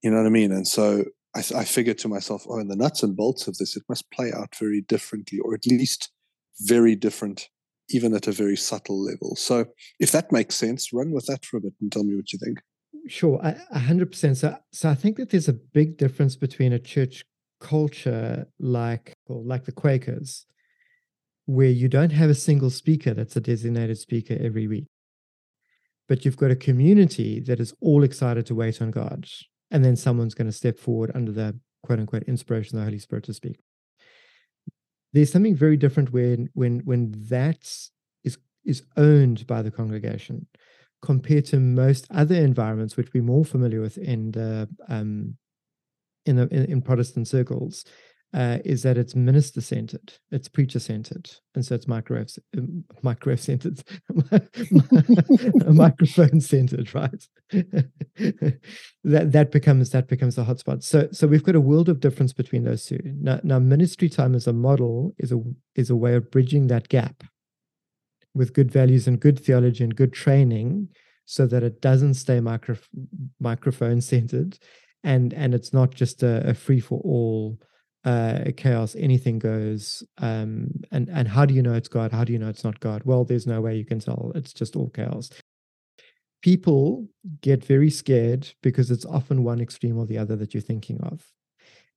[0.01, 0.51] You know what I mean?
[0.51, 3.75] And so I, I figured to myself, oh, in the nuts and bolts of this,
[3.75, 6.11] it must play out very differently, or at least
[6.61, 7.49] very different,
[7.89, 9.35] even at a very subtle level.
[9.35, 9.65] So,
[9.99, 12.39] if that makes sense, run with that for a bit and tell me what you
[12.39, 12.59] think.
[13.07, 14.37] Sure, a hundred percent.
[14.37, 17.25] So, so I think that there's a big difference between a church
[17.59, 20.45] culture like, like the Quakers,
[21.45, 24.87] where you don't have a single speaker that's a designated speaker every week,
[26.07, 29.27] but you've got a community that is all excited to wait on God
[29.73, 32.99] and then someone's going to step forward under the quote unquote inspiration of the Holy
[32.99, 33.59] Spirit to speak.
[35.11, 37.67] There's something very different when when when that
[38.23, 40.47] is is owned by the congregation
[41.01, 45.35] compared to most other environments which we're more familiar with in the um,
[46.25, 47.83] in the in, in Protestant circles.
[48.33, 53.39] Uh, is that it's minister centered, it's preacher centered, and so it's microwave um, microwave
[53.39, 53.83] centered,
[55.67, 57.27] microphone centered, right?
[57.51, 60.83] that that becomes that becomes the hotspot.
[60.83, 62.99] So so we've got a world of difference between those two.
[63.03, 65.39] Now now ministry time as a model is a
[65.75, 67.23] is a way of bridging that gap
[68.33, 70.89] with good values and good theology and good training,
[71.25, 72.77] so that it doesn't stay micro,
[73.39, 74.57] microphone centered,
[75.03, 77.59] and and it's not just a, a free for all
[78.05, 80.03] uh, chaos, anything goes.
[80.17, 82.11] Um, and and how do you know it's God?
[82.11, 83.03] How do you know it's not God?
[83.05, 84.31] Well, there's no way you can tell.
[84.35, 85.29] It's just all chaos.
[86.41, 87.07] People
[87.41, 91.25] get very scared because it's often one extreme or the other that you're thinking of.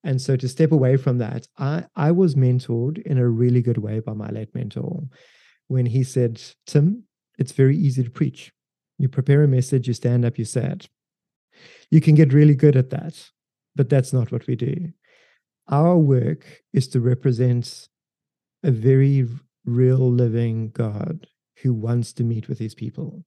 [0.05, 3.79] And so to step away from that, I, I was mentored in a really good
[3.79, 5.03] way by my late mentor
[5.67, 7.03] when he said, Tim,
[7.39, 8.53] it's very easy to preach.
[8.99, 10.89] You prepare a message, you stand up, you say it.
[11.91, 13.31] You can get really good at that,
[13.75, 14.93] but that's not what we do
[15.69, 17.89] our work is to represent
[18.63, 19.29] a very
[19.65, 21.27] real living God
[21.63, 23.25] who wants to meet with his people,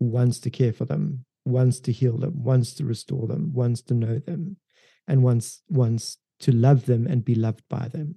[0.00, 3.94] wants to care for them, wants to heal them, wants to restore them, wants to
[3.94, 4.56] know them,
[5.06, 8.16] and wants wants to love them and be loved by them.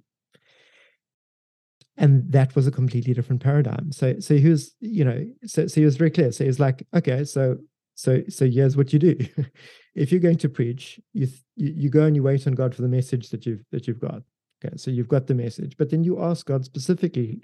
[1.96, 3.92] And that was a completely different paradigm.
[3.92, 6.32] So so he was, you know, so so he was very clear.
[6.32, 7.58] So he was like, okay, so
[7.96, 9.18] so so here's what you do.
[9.94, 12.88] if you're going to preach, you, you go and you wait on God for the
[12.88, 14.22] message that you've that you've got.
[14.64, 17.42] Okay, so you've got the message, but then you ask God specifically,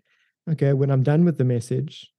[0.51, 2.11] okay, when I'm done with the message,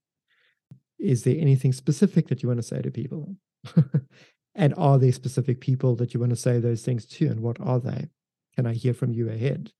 [1.00, 3.36] is there anything specific that you want to say to people?
[4.56, 7.58] and are there specific people that you want to say those things to, and what
[7.60, 8.08] are they?
[8.56, 9.72] Can I hear from you ahead?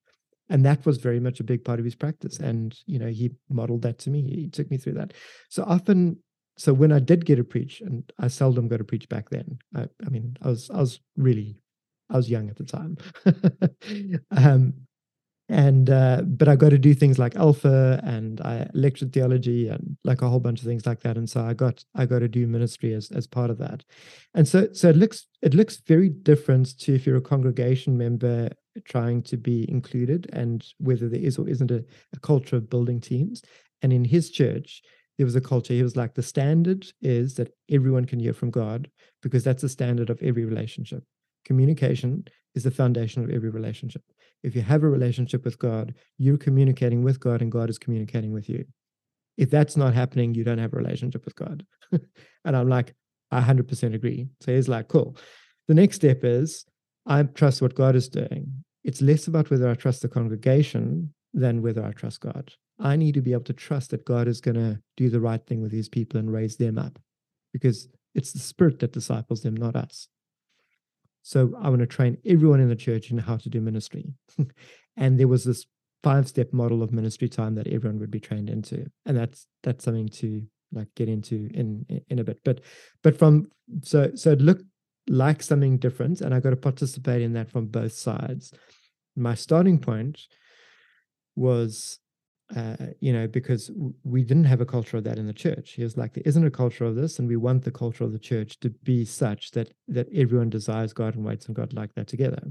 [0.50, 2.38] And that was very much a big part of his practice.
[2.40, 4.22] And you know, he modeled that to me.
[4.22, 5.14] He took me through that.
[5.50, 6.18] So often
[6.58, 9.58] so when I did get to preach, and I seldom got to preach back then.
[9.76, 11.58] I, I mean, I was I was really
[12.10, 12.98] I was young at the time,
[14.32, 14.74] um,
[15.50, 19.98] and uh, but I got to do things like Alpha, and I lectured theology, and
[20.04, 21.18] like a whole bunch of things like that.
[21.18, 23.84] And so I got I got to do ministry as as part of that,
[24.36, 28.50] and so so it looks it looks very different to if you're a congregation member
[28.86, 33.00] trying to be included, and whether there is or isn't a, a culture of building
[33.02, 33.42] teams.
[33.82, 34.82] And in his church,
[35.18, 35.74] there was a culture.
[35.74, 38.90] He was like, the standard is that everyone can hear from God
[39.22, 41.04] because that's the standard of every relationship.
[41.46, 44.04] Communication is the foundation of every relationship.
[44.44, 48.34] If you have a relationship with God, you're communicating with God and God is communicating
[48.34, 48.66] with you.
[49.38, 51.66] If that's not happening, you don't have a relationship with God.
[51.92, 52.94] and I'm like,
[53.32, 54.28] I 100% agree.
[54.42, 55.18] So he's like, cool.
[55.68, 56.66] The next step is
[57.06, 58.64] I trust what God is doing.
[58.84, 62.54] It's less about whether I trust the congregation than whether I trust God.
[62.80, 65.46] I need to be able to trust that God is going to do the right
[65.46, 67.00] thing with his people and raise them up
[67.52, 70.08] because it's the spirit that disciples them, not us.
[71.22, 74.14] So I want to train everyone in the church in how to do ministry.
[74.98, 75.66] and there was this
[76.04, 78.86] five step model of ministry time that everyone would be trained into.
[79.06, 82.40] And that's that's something to like get into in in a bit.
[82.44, 82.62] But
[83.04, 83.48] but from
[83.84, 84.66] so so it looked
[85.08, 88.54] like something different and I got to participate in that from both sides.
[89.16, 90.20] My starting point
[91.36, 92.00] was
[92.56, 93.72] uh, you know, because
[94.04, 95.72] we didn't have a culture of that in the church.
[95.72, 98.12] He was like, there isn't a culture of this, and we want the culture of
[98.12, 101.94] the church to be such that that everyone desires God and waits on God like
[101.96, 102.44] that together.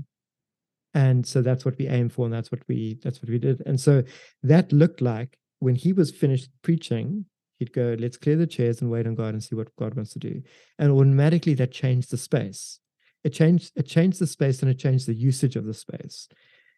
[0.95, 3.63] And so that's what we aim for, and that's what we that's what we did.
[3.65, 4.03] And so
[4.43, 7.27] that looked like when he was finished preaching,
[7.59, 10.13] he'd go, "Let's clear the chairs and wait on God and see what God wants
[10.15, 10.43] to do."
[10.79, 12.81] And automatically that changed the space.
[13.23, 16.29] It changed it changed the space and it changed the usage of the space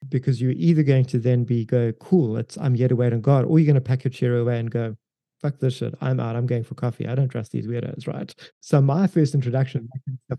[0.09, 3.45] because you're either going to then be go cool it's i'm yet wait on god
[3.45, 4.97] or you're going to pack your chair away and go
[5.41, 8.35] fuck this shit i'm out i'm going for coffee i don't trust these weirdos right?
[8.61, 9.89] So my first introduction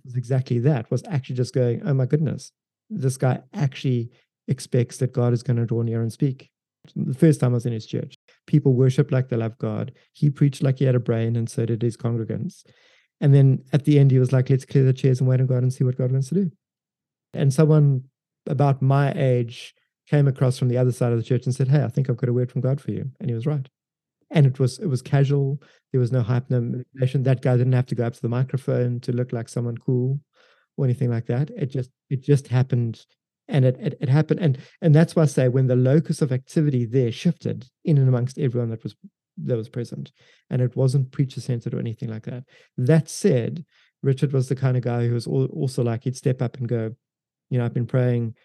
[0.04, 2.52] was exactly that was actually just going oh my goodness
[2.90, 4.10] this guy actually
[4.48, 6.50] expects that god is going to draw near and speak.
[6.96, 8.16] The first time i was in his church
[8.48, 11.66] people worship like they love god he preached like he had a brain and so
[11.66, 12.64] did his congregants.
[13.22, 15.48] And then at the end he was like let's clear the chairs and wait on
[15.48, 16.52] god and see what god wants to do.
[17.34, 18.06] And someone
[18.48, 19.74] about my age
[20.10, 22.18] came across from the other side of the church and said, Hey, I think I've
[22.18, 23.10] got a word from God for you.
[23.20, 23.68] And he was right.
[24.32, 25.62] And it was it was casual.
[25.92, 27.24] There was no hype, no manipulation.
[27.24, 30.20] That guy didn't have to go up to the microphone to look like someone cool
[30.78, 31.52] or anything like that.
[31.52, 33.06] It just it just happened.
[33.48, 34.40] And it, it, it happened.
[34.40, 38.08] And and that's why I say when the locus of activity there shifted in and
[38.08, 38.96] amongst everyone that was
[39.38, 40.12] that was present.
[40.50, 42.46] And it wasn't preacher centered or anything like that.
[42.78, 43.66] That said,
[44.02, 46.96] Richard was the kind of guy who was also like he'd step up and go,
[47.50, 48.36] you know, I've been praying.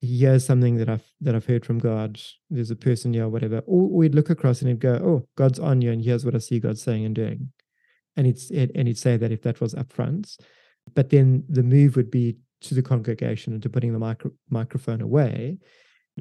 [0.00, 2.20] Here's something that I've that I've heard from God.
[2.50, 3.62] There's a person here, whatever.
[3.66, 6.38] Or we'd look across and he'd go, "Oh, God's on you, and here's what I
[6.38, 7.52] see God saying and doing."
[8.16, 10.36] And it's it, and he'd say that if that was upfront,
[10.94, 15.00] but then the move would be to the congregation and to putting the micro, microphone
[15.00, 15.58] away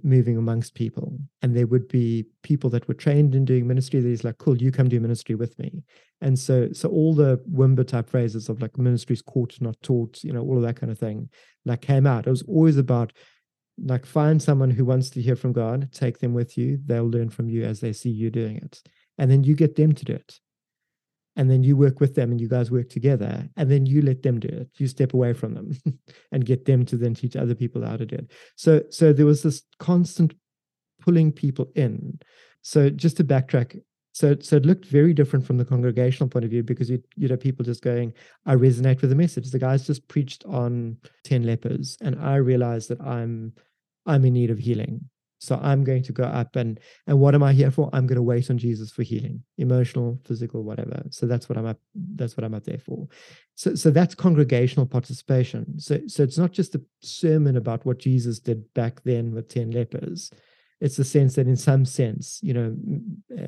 [0.01, 1.19] moving amongst people.
[1.41, 4.01] And there would be people that were trained in doing ministry.
[4.01, 5.83] He's like, cool, you come do ministry with me.
[6.21, 10.33] And so so all the Wimber type phrases of like ministries caught, not taught, you
[10.33, 11.29] know, all of that kind of thing,
[11.65, 12.27] like came out.
[12.27, 13.13] It was always about
[13.83, 16.79] like find someone who wants to hear from God, take them with you.
[16.85, 18.81] They'll learn from you as they see you doing it.
[19.17, 20.39] And then you get them to do it
[21.35, 24.23] and then you work with them and you guys work together and then you let
[24.23, 24.69] them do it.
[24.77, 25.71] You step away from them
[26.31, 28.31] and get them to then teach other people how to do it.
[28.55, 30.33] So so there was this constant
[31.01, 32.19] pulling people in.
[32.61, 33.79] So just to backtrack
[34.13, 37.27] so so it looked very different from the congregational point of view because you you
[37.27, 38.13] know people just going
[38.45, 39.49] i resonate with the message.
[39.49, 43.53] The guys just preached on 10 lepers and i realized that i'm
[44.05, 45.09] i'm in need of healing
[45.43, 47.89] so I'm going to go up and and what am I here for?
[47.91, 51.03] I'm going to wait on Jesus for healing, emotional, physical, whatever.
[51.09, 51.79] So that's what I'm up.
[52.15, 53.07] That's what I'm up there for.
[53.55, 55.79] So so that's congregational participation.
[55.79, 59.71] So so it's not just a sermon about what Jesus did back then with ten
[59.71, 60.31] lepers.
[60.79, 62.75] It's the sense that in some sense, you know,
[63.37, 63.47] eh,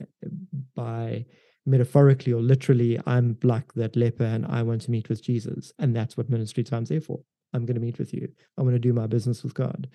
[0.76, 1.26] by
[1.66, 5.96] metaphorically or literally, I'm like that leper and I want to meet with Jesus, and
[5.96, 7.22] that's what ministry time's there for.
[7.54, 8.28] I'm going to meet with you.
[8.58, 9.88] I want to do my business with God.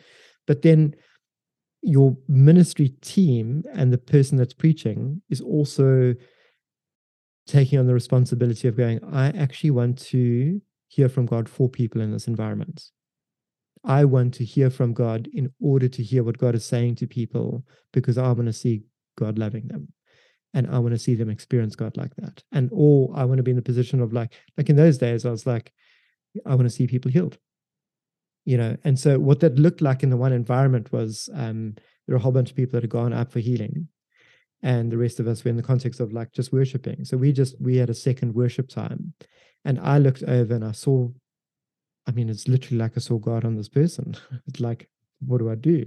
[0.47, 0.97] But then
[1.83, 6.15] your ministry team and the person that's preaching is also
[7.47, 12.01] taking on the responsibility of going, I actually want to hear from God for people
[12.01, 12.91] in this environment.
[13.83, 17.07] I want to hear from God in order to hear what God is saying to
[17.07, 18.83] people because I want to see
[19.17, 19.89] God loving them.
[20.53, 22.43] And I want to see them experience God like that.
[22.53, 25.25] And or I want to be in the position of like, like in those days,
[25.25, 25.73] I was like,
[26.45, 27.39] I want to see people healed
[28.45, 31.75] you know and so what that looked like in the one environment was um,
[32.07, 33.89] there were a whole bunch of people that had gone up for healing
[34.63, 37.05] and the rest of us were in the context of like just worshiping.
[37.05, 39.15] So we just we had a second worship time
[39.65, 41.09] and i looked over and i saw
[42.07, 44.17] i mean it's literally like i saw god on this person.
[44.47, 44.89] It's like
[45.27, 45.85] what do i do?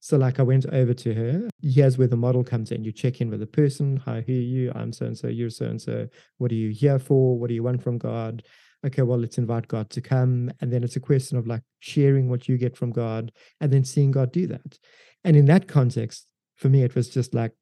[0.00, 1.48] So like i went over to her.
[1.62, 2.84] Here's where the model comes in.
[2.84, 3.96] You check in with the person.
[3.98, 4.72] Hi who are you?
[4.74, 5.28] I'm so and so.
[5.28, 6.08] You're so and so.
[6.38, 7.38] What are you here for?
[7.38, 8.42] What do you want from god
[8.86, 10.50] okay, well, let's invite God to come.
[10.60, 13.84] And then it's a question of like sharing what you get from God and then
[13.84, 14.78] seeing God do that.
[15.24, 17.52] And in that context, for me, it was just like,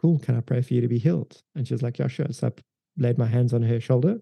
[0.00, 1.42] cool, can I pray for you to be healed?
[1.54, 2.26] And she was like, yeah, sure.
[2.30, 2.52] So I
[2.96, 4.18] laid my hands on her shoulder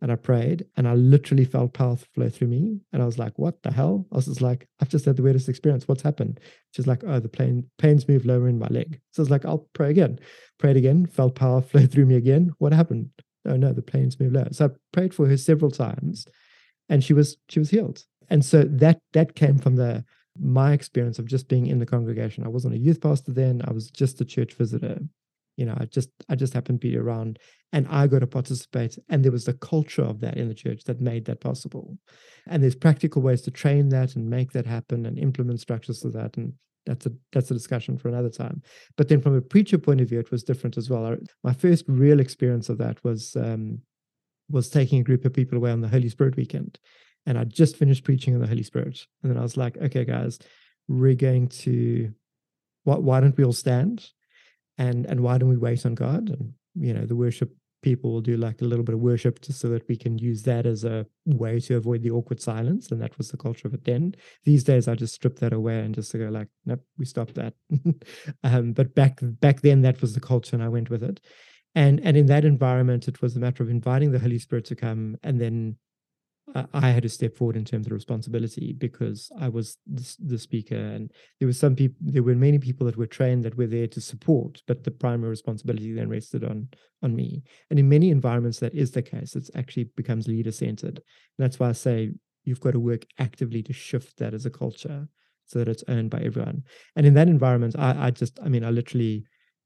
[0.00, 2.80] and I prayed and I literally felt power flow through me.
[2.92, 4.06] And I was like, what the hell?
[4.10, 5.86] I was just like, I've just had the weirdest experience.
[5.86, 6.40] What's happened?
[6.72, 9.00] She's like, oh, the pain, pains moved lower in my leg.
[9.12, 10.18] So I was like, I'll pray again.
[10.58, 12.52] Prayed again, felt power flow through me again.
[12.58, 13.10] What happened?
[13.46, 14.46] Oh no, the planes move low.
[14.52, 16.26] So I prayed for her several times
[16.88, 18.04] and she was she was healed.
[18.30, 20.04] And so that that came from the
[20.38, 22.44] my experience of just being in the congregation.
[22.44, 24.98] I wasn't a youth pastor then, I was just a church visitor.
[25.56, 27.38] You know, I just I just happened to be around
[27.72, 28.98] and I got to participate.
[29.08, 31.98] And there was the culture of that in the church that made that possible.
[32.46, 36.08] And there's practical ways to train that and make that happen and implement structures to
[36.10, 36.36] that.
[36.36, 36.54] And
[36.86, 38.62] that's a that's a discussion for another time.
[38.96, 41.16] But then from a preacher point of view, it was different as well.
[41.44, 43.80] My first real experience of that was um,
[44.50, 46.78] was taking a group of people away on the Holy Spirit weekend,
[47.26, 50.04] and I just finished preaching on the Holy Spirit, and then I was like, okay,
[50.04, 50.38] guys,
[50.88, 52.12] we're going to
[52.84, 54.08] why, why don't we all stand,
[54.78, 56.30] and and why don't we wait on God?
[56.30, 59.60] And you know, the worship people will do like a little bit of worship just
[59.60, 62.90] so that we can use that as a way to avoid the awkward silence.
[62.90, 64.14] And that was the culture of it then.
[64.44, 67.54] These days I just strip that away and just go like, nope, we stopped that.
[68.44, 71.20] um, but back back then that was the culture and I went with it.
[71.74, 74.76] And and in that environment, it was a matter of inviting the Holy Spirit to
[74.76, 75.76] come and then
[76.54, 81.10] I had to step forward in terms of responsibility because I was the, speaker, and
[81.38, 81.96] there were some people.
[82.00, 85.30] There were many people that were trained that were there to support, but the primary
[85.30, 86.68] responsibility then rested on
[87.02, 87.42] on me.
[87.70, 89.34] And in many environments, that is the case.
[89.34, 91.02] It actually becomes leader centered.
[91.38, 92.12] That's why I say
[92.44, 95.08] you've got to work actively to shift that as a culture
[95.46, 96.62] so that it's owned by everyone.
[96.96, 99.24] And in that environment, I, I just, I mean, I literally,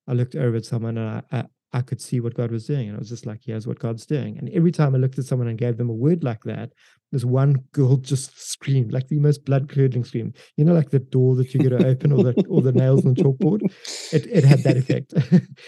[0.09, 1.45] I looked over at someone and I, I,
[1.77, 2.89] I could see what God was doing.
[2.89, 4.39] And I was just like, here's what God's doing.
[4.39, 6.73] And every time I looked at someone and gave them a word like that,
[7.13, 10.33] this one girl just screamed like the most blood curdling scream.
[10.57, 13.05] You know, like the door that you get to open or the or the nails
[13.05, 13.61] on the chalkboard.
[14.11, 15.13] It it had that effect.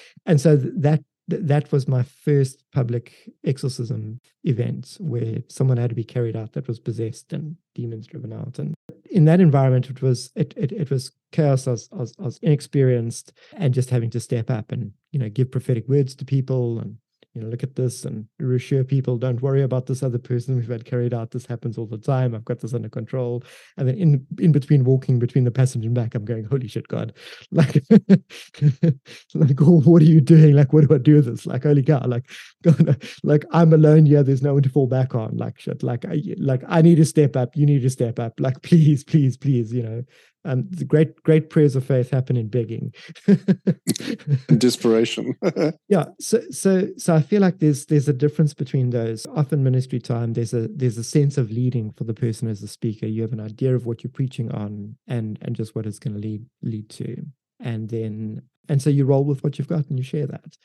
[0.27, 3.13] and so that that was my first public
[3.45, 8.33] exorcism event where someone had to be carried out that was possessed and demons driven
[8.33, 8.59] out.
[8.59, 8.75] And
[9.11, 11.67] in that environment, it was it it, it was chaos.
[11.67, 15.19] I was, I was, I was inexperienced and just having to step up and you
[15.19, 16.97] know give prophetic words to people and
[17.35, 20.69] you know, look at this and reassure people, don't worry about this other person we've
[20.69, 21.31] had carried out.
[21.31, 22.35] This happens all the time.
[22.35, 23.45] I've got this under control.
[23.77, 26.89] And then in in between walking between the passenger and back, I'm going, holy shit,
[26.89, 27.13] God.
[27.51, 27.83] Like,
[29.35, 30.55] like, oh, what are you doing?
[30.55, 31.47] Like, what do I do with this?
[31.47, 32.31] Like, holy God, like,
[32.63, 34.23] God, like I'm alone here.
[34.23, 35.37] There's no one to fall back on.
[35.37, 35.83] Like shit.
[35.83, 37.57] Like I like I need to step up.
[37.57, 38.35] You need to step up.
[38.39, 40.05] Like, please, please, please, you know.
[40.49, 42.95] Um, the great great prayers of faith happen in begging,
[43.29, 45.37] in desperation.
[45.89, 46.07] yeah.
[46.19, 49.27] So so so I feel like there's there's a difference between those.
[49.27, 52.69] Often ministry time, there's a there's a sense of leading for the person as a
[52.69, 53.05] speaker.
[53.05, 56.15] You have an idea of what you're preaching on, and and just what it's going
[56.15, 57.27] to lead lead to,
[57.61, 58.41] and then
[58.71, 60.57] and so you roll with what you've got and you share that.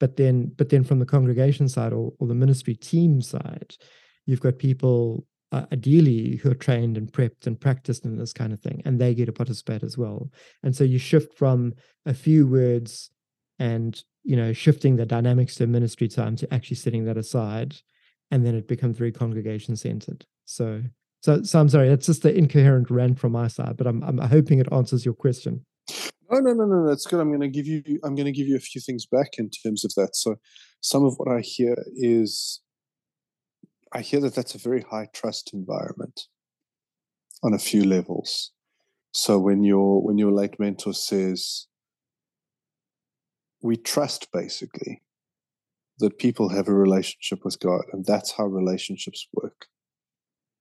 [0.00, 3.76] But then but then from the congregation side or, or the ministry team side,
[4.26, 8.52] you've got people uh, ideally who are trained and prepped and practiced in this kind
[8.52, 10.30] of thing, and they get to participate as well.
[10.62, 11.74] And so you shift from
[12.06, 13.10] a few words
[13.58, 17.76] and you know shifting the dynamics to ministry time to actually setting that aside,
[18.30, 20.26] and then it becomes very congregation centered.
[20.44, 20.82] So
[21.20, 24.18] so so I'm sorry, that's just the incoherent rant from my side, but I'm I'm
[24.18, 25.64] hoping it answers your question.
[26.30, 26.86] No, no, no, no.
[26.86, 27.20] That's good.
[27.20, 27.82] I'm going to give you.
[28.04, 30.14] I'm going to give you a few things back in terms of that.
[30.14, 30.36] So,
[30.82, 32.60] some of what I hear is
[33.92, 36.26] I hear that that's a very high trust environment
[37.42, 38.52] on a few levels.
[39.12, 41.66] So when your when your late mentor says,
[43.62, 45.02] we trust basically
[45.98, 49.66] that people have a relationship with God, and that's how relationships work.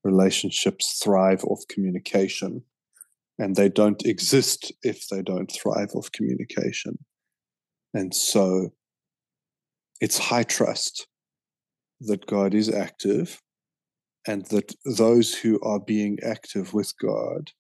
[0.04, 2.64] Relationships thrive off communication,
[3.38, 6.98] and they don't exist if they don't thrive off communication.
[7.94, 8.74] And so
[10.00, 11.08] it's high trust
[12.02, 13.42] that God is active
[14.28, 17.52] and that those who are being active with God,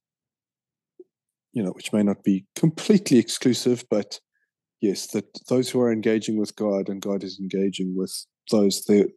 [1.54, 4.20] you know, which may not be completely exclusive, but
[4.82, 9.08] yes, that those who are engaging with God and God is engaging with those, there,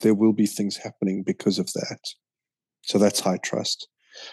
[0.00, 2.00] there will be things happening because of that.
[2.82, 3.88] So that's high trust.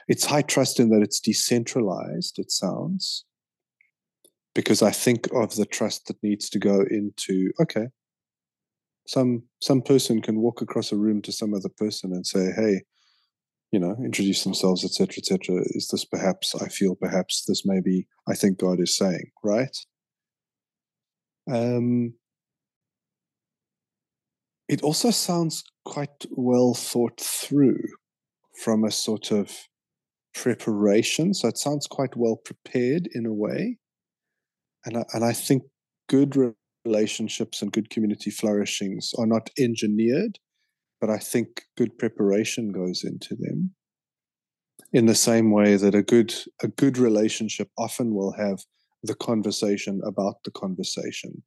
[0.07, 3.25] It's high trust in that it's decentralized, it sounds,
[4.55, 7.87] because I think of the trust that needs to go into, okay,
[9.07, 12.81] some some person can walk across a room to some other person and say hey
[13.71, 18.07] you know introduce themselves etc etc is this perhaps i feel perhaps this may be
[18.27, 19.77] i think god is saying right?
[21.51, 22.13] Um
[24.67, 27.83] it also sounds quite well thought through
[28.63, 29.51] from a sort of
[30.33, 33.77] preparation so it sounds quite well prepared in a way.
[34.85, 35.63] And I, and I think
[36.09, 36.35] good
[36.85, 40.39] relationships and good community flourishings are not engineered,
[41.01, 43.73] but I think good preparation goes into them.
[44.93, 46.33] In the same way that a good
[46.63, 48.59] a good relationship often will have
[49.03, 51.43] the conversation about the conversation.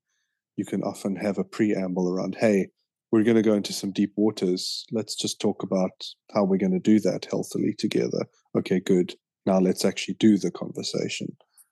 [0.56, 2.68] You can often have a preamble around, hey,
[3.10, 4.84] we're going to go into some deep waters.
[4.92, 5.90] Let's just talk about
[6.34, 8.26] how we're going to do that healthily together.
[8.56, 9.14] Okay, good.
[9.46, 11.28] Now let's actually do the conversation.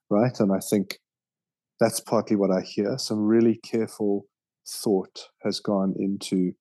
[0.09, 0.39] Right.
[0.39, 0.99] And I think
[1.79, 2.97] that's partly what I hear.
[2.97, 4.25] Some really careful
[4.67, 6.53] thought has gone into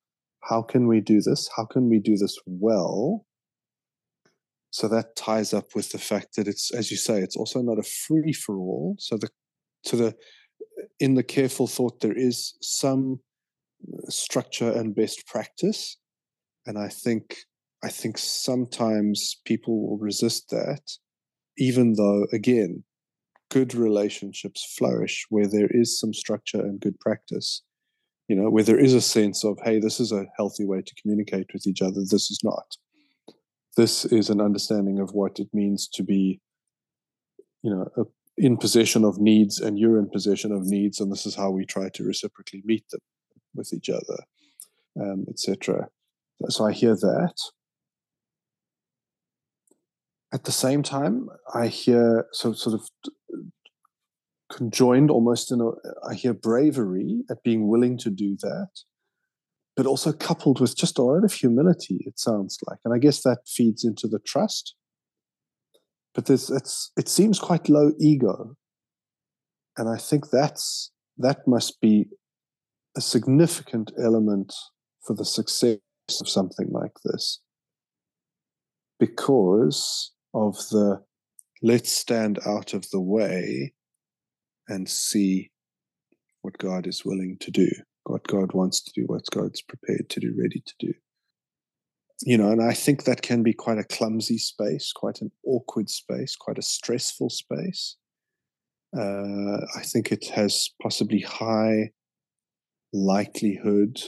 [0.43, 1.49] how can we do this?
[1.57, 3.27] How can we do this well?
[4.71, 7.79] So that ties up with the fact that it's, as you say, it's also not
[7.79, 8.97] a free for all.
[8.99, 9.29] So the
[9.85, 10.15] to the
[11.01, 13.21] in the careful thought there is some
[13.83, 15.97] uh, structure and best practice,
[16.67, 17.37] and I think
[17.83, 20.83] I think sometimes people will resist that,
[21.57, 22.85] even though again
[23.51, 27.63] good relationships flourish where there is some structure and good practice.
[28.29, 30.95] You know where there is a sense of hey this is a healthy way to
[31.01, 32.01] communicate with each other.
[32.01, 32.77] This is not.
[33.77, 36.41] This is an understanding of what it means to be
[37.67, 38.05] you know a,
[38.39, 41.65] in possession of needs and you're in possession of needs and this is how we
[41.65, 43.01] try to reciprocally meet them
[43.55, 44.19] with each other
[45.01, 45.89] um, etc
[46.49, 47.35] so i hear that
[50.33, 52.89] at the same time, I hear so sort of
[54.53, 55.71] conjoined almost in a
[56.09, 58.69] I hear bravery at being willing to do that,
[59.77, 61.99] but also coupled with just a lot of humility.
[62.07, 64.75] It sounds like, and I guess that feeds into the trust.
[66.15, 68.57] But there's it's it seems quite low ego,
[69.77, 72.07] and I think that's that must be
[72.97, 74.53] a significant element
[75.07, 75.79] for the success
[76.21, 77.41] of something like this
[78.99, 81.03] because of the
[81.63, 83.73] let's stand out of the way
[84.69, 85.51] and see
[86.43, 87.69] what God is willing to do,
[88.05, 90.93] what God wants to do, what God's prepared to do, ready to do.
[92.23, 95.91] You know, and I think that can be quite a clumsy space, quite an awkward
[95.91, 97.97] space, quite a stressful space.
[98.97, 101.91] Uh, I think it has possibly high
[102.93, 104.01] likelihood,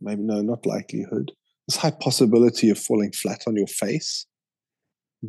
[0.00, 1.32] maybe no, not likelihood,
[1.66, 4.26] there's high possibility of falling flat on your face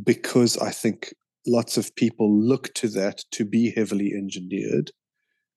[0.03, 1.13] because I think
[1.47, 4.91] lots of people look to that to be heavily engineered.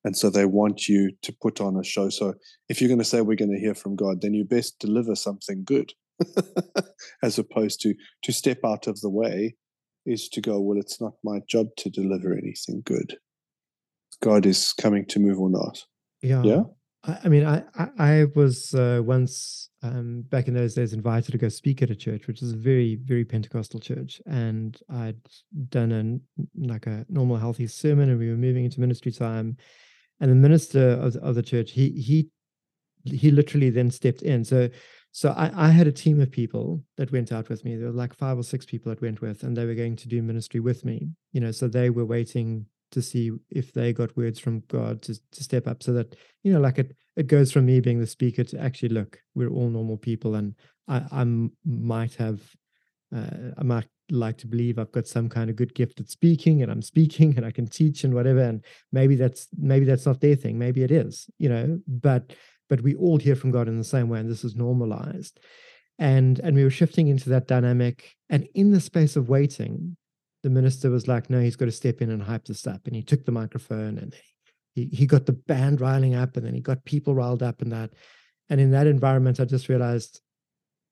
[0.05, 2.09] And so they want you to put on a show.
[2.09, 2.35] So
[2.69, 5.15] if you're going to say we're going to hear from God, then you best deliver
[5.15, 5.93] something good
[7.23, 9.57] as opposed to to step out of the way
[10.07, 13.19] is to go, well, it's not my job to deliver anything good.
[14.23, 15.85] God is coming to move or not.
[16.23, 16.43] Yeah.
[16.43, 16.63] Yeah.
[17.25, 21.39] I, mean, I I, I was uh, once um, back in those days invited to
[21.39, 25.17] go speak at a church, which is a very very Pentecostal church, and I'd
[25.71, 29.57] done a like a normal healthy sermon, and we were moving into ministry time,
[30.21, 32.29] and the minister of, of the church he he
[33.05, 34.45] he literally then stepped in.
[34.45, 34.69] So
[35.13, 37.77] so I, I had a team of people that went out with me.
[37.77, 40.09] There were like five or six people that went with, and they were going to
[40.09, 41.09] do ministry with me.
[41.33, 45.15] You know, so they were waiting to see if they got words from God to,
[45.15, 48.07] to step up so that, you know, like it it goes from me being the
[48.07, 50.55] speaker to actually look, we're all normal people and
[50.87, 52.41] I, I might have
[53.15, 56.63] uh, I might like to believe I've got some kind of good gift at speaking
[56.63, 58.41] and I'm speaking and I can teach and whatever.
[58.41, 60.59] And maybe that's maybe that's not their thing.
[60.59, 62.33] Maybe it is, you know, but
[62.69, 65.41] but we all hear from God in the same way, and this is normalized.
[65.99, 68.15] And and we were shifting into that dynamic.
[68.29, 69.97] And in the space of waiting,
[70.43, 72.87] the minister was like, no, he's got to step in and hype this up.
[72.87, 74.15] And he took the microphone and
[74.75, 77.73] he, he got the band riling up and then he got people riled up and
[77.73, 77.91] that.
[78.49, 80.21] And in that environment, I just realized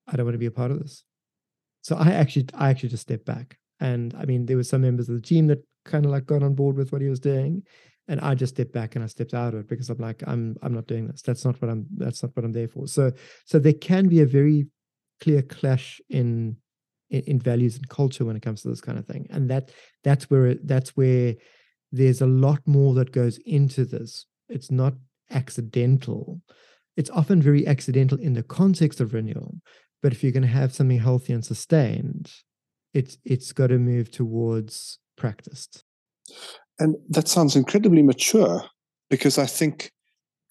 [0.07, 1.03] I don't want to be a part of this.
[1.81, 3.57] So I actually, I actually just stepped back.
[3.79, 6.43] And I mean, there were some members of the team that kind of like got
[6.43, 7.63] on board with what he was doing.
[8.09, 10.55] And I just stepped back and I stepped out of it because I'm like, I'm
[10.61, 11.21] I'm not doing this.
[11.21, 12.87] That's not what I'm that's not what I'm there for.
[12.87, 13.11] So
[13.45, 14.67] so there can be a very
[15.19, 16.55] clear clash in
[17.09, 19.27] in, in values and culture when it comes to this kind of thing.
[19.29, 19.71] And that
[20.03, 21.35] that's where that's where
[21.91, 24.25] there's a lot more that goes into this.
[24.49, 24.93] It's not
[25.31, 26.41] accidental.
[26.95, 29.55] It's often very accidental in the context of renewal
[30.01, 32.31] but if you're going to have something healthy and sustained
[32.93, 35.83] it's it's got to move towards practiced.
[36.79, 38.63] And that sounds incredibly mature
[39.09, 39.91] because i think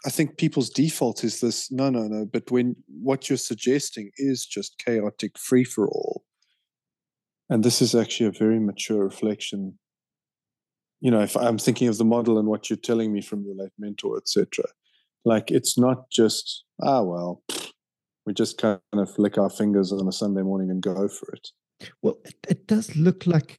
[0.07, 4.47] i think people's default is this no no no but when what you're suggesting is
[4.47, 6.25] just chaotic free for all
[7.49, 9.79] and this is actually a very mature reflection.
[11.01, 13.55] You know, if I'm thinking of the model and what you're telling me from your
[13.55, 14.65] late mentor, etc.,
[15.25, 17.43] like it's not just ah well,
[18.25, 21.49] we just kind of lick our fingers on a Sunday morning and go for it.
[22.03, 23.59] Well, it, it does look like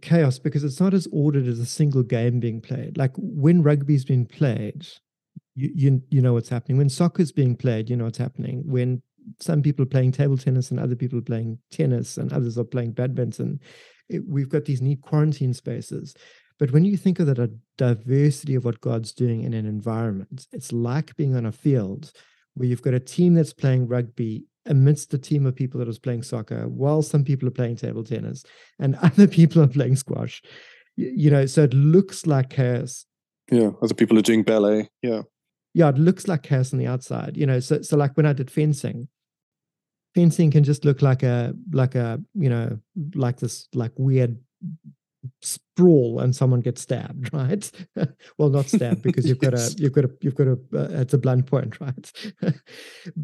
[0.00, 2.96] chaos because it's not as ordered as a single game being played.
[2.96, 4.86] Like when rugby's been played,
[5.54, 6.78] you you you know what's happening.
[6.78, 8.62] When soccer's being played, you know what's happening.
[8.66, 9.02] When
[9.40, 13.60] some people playing table tennis and other people playing tennis and others are playing badminton.
[14.08, 16.14] It, we've got these neat quarantine spaces.
[16.58, 20.72] But when you think of that diversity of what God's doing in an environment, it's
[20.72, 22.12] like being on a field
[22.54, 25.98] where you've got a team that's playing rugby amidst a team of people that is
[25.98, 28.44] playing soccer, while some people are playing table tennis
[28.78, 30.42] and other people are playing squash.
[30.94, 33.06] You know, so it looks like chaos.
[33.50, 34.88] Yeah, other people are doing ballet.
[35.00, 35.22] Yeah
[35.74, 37.60] yeah, it looks like chaos on the outside, you know.
[37.60, 39.08] So, so like when I did fencing,
[40.14, 42.78] fencing can just look like a like a you know
[43.14, 44.38] like this like weird
[45.40, 47.70] sprawl and someone gets stabbed right?
[48.38, 51.14] Well not stabbed because you've got a you've got a you've got a uh, it's
[51.14, 52.12] a blunt point right?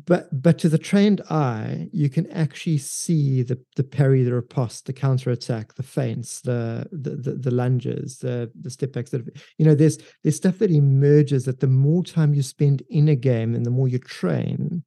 [0.07, 4.87] But but to the trained eye you can actually see the the parry the riposte
[4.87, 9.27] the counter attack the feints the the the, the lunges the the step backs that
[9.59, 13.17] you know there's there's stuff that emerges that the more time you spend in a
[13.17, 14.83] game and the more you train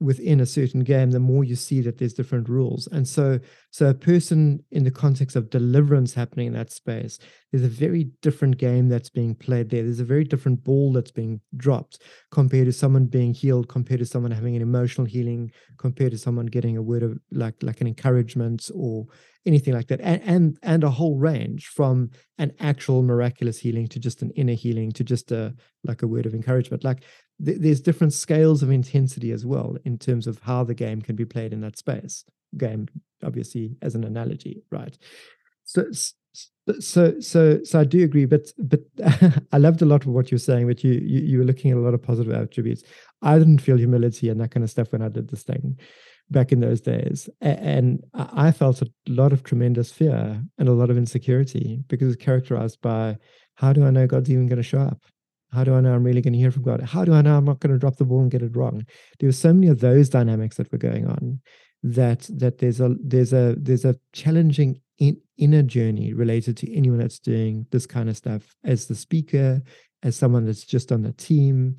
[0.00, 2.86] within a certain game, the more you see that there's different rules.
[2.92, 3.40] And so,
[3.70, 7.18] so a person in the context of deliverance happening in that space,
[7.50, 9.82] there's a very different game that's being played there.
[9.82, 14.06] There's a very different ball that's being dropped compared to someone being healed, compared to
[14.06, 17.86] someone having an emotional healing, compared to someone getting a word of like like an
[17.86, 19.06] encouragement or
[19.48, 20.00] anything like that.
[20.00, 24.52] And and, and a whole range from an actual miraculous healing to just an inner
[24.52, 26.84] healing to just a like a word of encouragement.
[26.84, 27.02] Like
[27.44, 31.16] th- there's different scales of intensity as well in terms of how the game can
[31.16, 32.24] be played in that space.
[32.56, 32.86] Game,
[33.24, 34.96] obviously, as an analogy, right?
[35.64, 35.84] So,
[36.80, 38.80] so, so, so I do agree, but but
[39.52, 40.66] I loved a lot of what you're saying.
[40.68, 42.84] But you, you you were looking at a lot of positive attributes.
[43.22, 45.76] I didn't feel humility and that kind of stuff when I did this thing
[46.30, 50.90] back in those days, and I felt a lot of tremendous fear and a lot
[50.90, 53.16] of insecurity because it's characterized by
[53.54, 55.02] how do I know God's even going to show up?
[55.52, 56.82] How do I know I'm really going to hear from God?
[56.82, 58.84] How do I know I'm not going to drop the ball and get it wrong?
[59.18, 61.40] There were so many of those dynamics that were going on
[61.82, 66.98] that that there's a there's a there's a challenging in, inner journey related to anyone
[66.98, 69.62] that's doing this kind of stuff as the speaker,
[70.02, 71.76] as someone that's just on the team,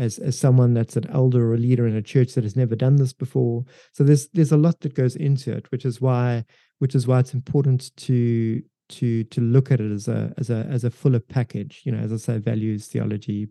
[0.00, 2.74] as as someone that's an elder or a leader in a church that has never
[2.74, 3.64] done this before.
[3.92, 6.44] So there's there's a lot that goes into it, which is why
[6.78, 10.66] which is why it's important to to to look at it as a as a
[10.70, 13.48] as a fuller package you know as i say values theology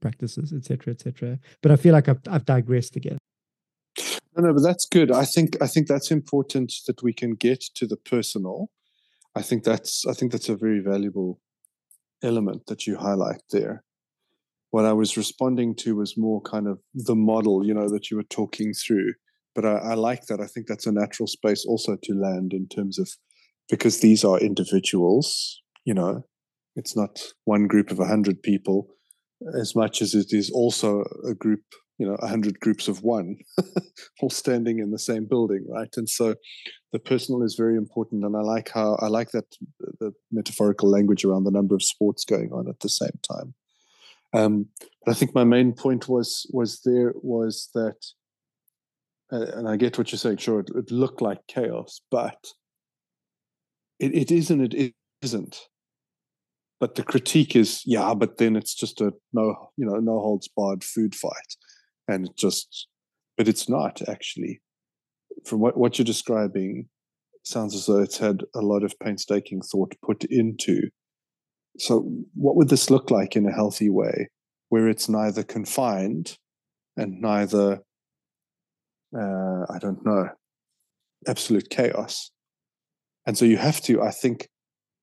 [0.00, 3.16] practices etc etc but i feel like I've, I've digressed again
[4.36, 7.60] no no but that's good i think i think that's important that we can get
[7.76, 8.68] to the personal
[9.34, 11.40] I think that's I think that's a very valuable
[12.22, 13.84] element that you highlight there.
[14.70, 18.16] What I was responding to was more kind of the model, you know, that you
[18.16, 19.14] were talking through.
[19.54, 20.40] But I, I like that.
[20.40, 23.08] I think that's a natural space also to land in terms of
[23.68, 26.24] because these are individuals, you know,
[26.76, 28.88] it's not one group of a hundred people
[29.58, 31.62] as much as it is also a group
[32.00, 33.36] you know, 100 groups of one,
[34.22, 35.90] all standing in the same building, right?
[35.98, 36.34] And so
[36.92, 38.24] the personal is very important.
[38.24, 39.44] And I like how, I like that
[40.00, 43.52] the metaphorical language around the number of sports going on at the same time.
[44.32, 44.66] Um,
[45.04, 47.96] but I think my main point was, was there was that,
[49.32, 52.38] uh, and I get what you're saying, sure, it, it looked like chaos, but
[53.98, 55.60] it, it isn't, it isn't.
[56.80, 60.48] But the critique is yeah but then it's just a no you know no holds
[60.48, 61.56] barred food fight.
[62.08, 62.88] And it just
[63.36, 64.60] but it's not actually.
[65.44, 66.88] From what, what you're describing
[67.44, 70.90] sounds as though it's had a lot of painstaking thought put into
[71.78, 74.28] so what would this look like in a healthy way
[74.68, 76.36] where it's neither confined
[76.96, 77.80] and neither
[79.16, 80.28] uh, i don't know
[81.26, 82.30] absolute chaos
[83.26, 84.48] and so you have to i think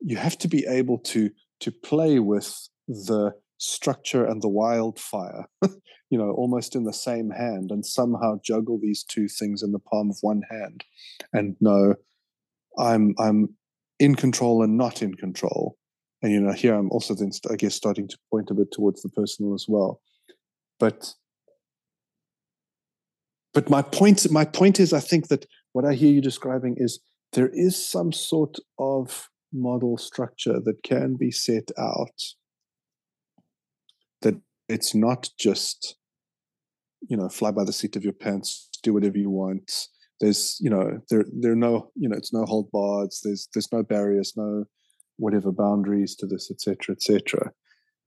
[0.02, 5.46] you have to be able to to play with the structure and the wildfire,
[6.10, 9.80] you know, almost in the same hand, and somehow juggle these two things in the
[9.80, 10.84] palm of one hand,
[11.34, 11.96] and know
[12.80, 13.56] I'm I'm
[14.00, 15.76] in control and not in control.
[16.28, 19.02] And you know, here I'm also then I guess starting to point a bit towards
[19.02, 20.02] the personal as well.
[20.78, 21.14] But
[23.54, 27.00] but my point my point is I think that what I hear you describing is
[27.32, 32.20] there is some sort of model structure that can be set out
[34.22, 34.36] That
[34.68, 35.96] it's not just
[37.08, 39.72] you know fly by the seat of your pants do whatever you want
[40.20, 43.72] there's you know there there are no you know it's no hold bars there's there's
[43.72, 44.66] no barriers no
[45.18, 47.52] whatever boundaries to this etc etc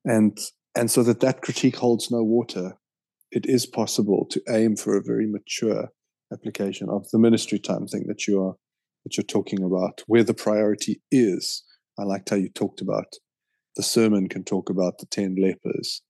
[0.04, 0.38] and
[0.74, 2.76] and so that that critique holds no water.
[3.32, 5.88] It is possible to aim for a very mature
[6.32, 8.54] application of the ministry time thing that you are
[9.04, 11.64] that you're talking about where the priority is.
[11.98, 13.06] I liked how you talked about
[13.76, 16.02] the sermon can talk about the 10 lepers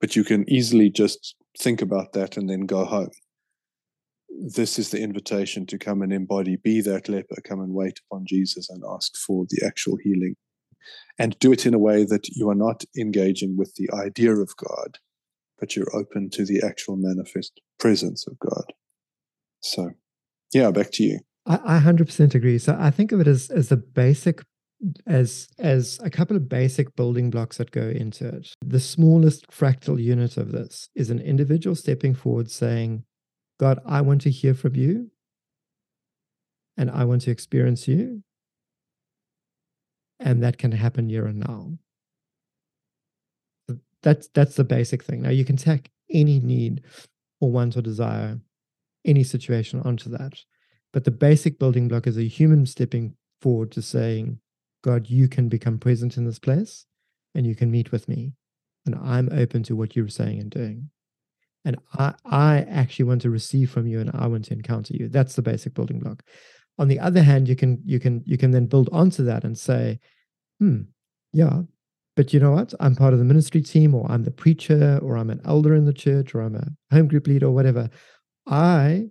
[0.00, 3.10] but you can easily just think about that and then go home.
[4.40, 8.24] This is the invitation to come and embody, be that leper, come and wait upon
[8.26, 10.36] Jesus and ask for the actual healing.
[11.18, 14.56] And do it in a way that you are not engaging with the idea of
[14.56, 14.98] God,
[15.60, 18.64] but you're open to the actual manifest presence of God.
[19.60, 19.90] So,
[20.52, 21.20] yeah, back to you.
[21.46, 22.58] I, I 100% agree.
[22.58, 24.42] So I think of it as, as a basic
[25.06, 28.52] as as a couple of basic building blocks that go into it.
[28.64, 33.04] The smallest fractal unit of this is an individual stepping forward saying,
[33.62, 35.12] God, I want to hear from you
[36.76, 38.24] and I want to experience you.
[40.18, 41.78] And that can happen here and now.
[44.02, 45.22] That's that's the basic thing.
[45.22, 46.82] Now you can tack any need
[47.40, 48.40] or want or desire,
[49.04, 50.40] any situation onto that.
[50.92, 54.40] But the basic building block is a human stepping forward to saying,
[54.82, 56.86] God, you can become present in this place
[57.32, 58.32] and you can meet with me.
[58.84, 60.90] And I'm open to what you're saying and doing.
[61.64, 65.08] And I, I actually want to receive from you and I want to encounter you.
[65.08, 66.22] That's the basic building block.
[66.78, 69.56] On the other hand, you can you can you can then build onto that and
[69.56, 70.00] say,
[70.58, 70.82] hmm,
[71.32, 71.62] yeah,
[72.16, 72.74] but you know what?
[72.80, 75.84] I'm part of the ministry team, or I'm the preacher, or I'm an elder in
[75.84, 77.90] the church, or I'm a home group leader, or whatever.
[78.46, 79.10] I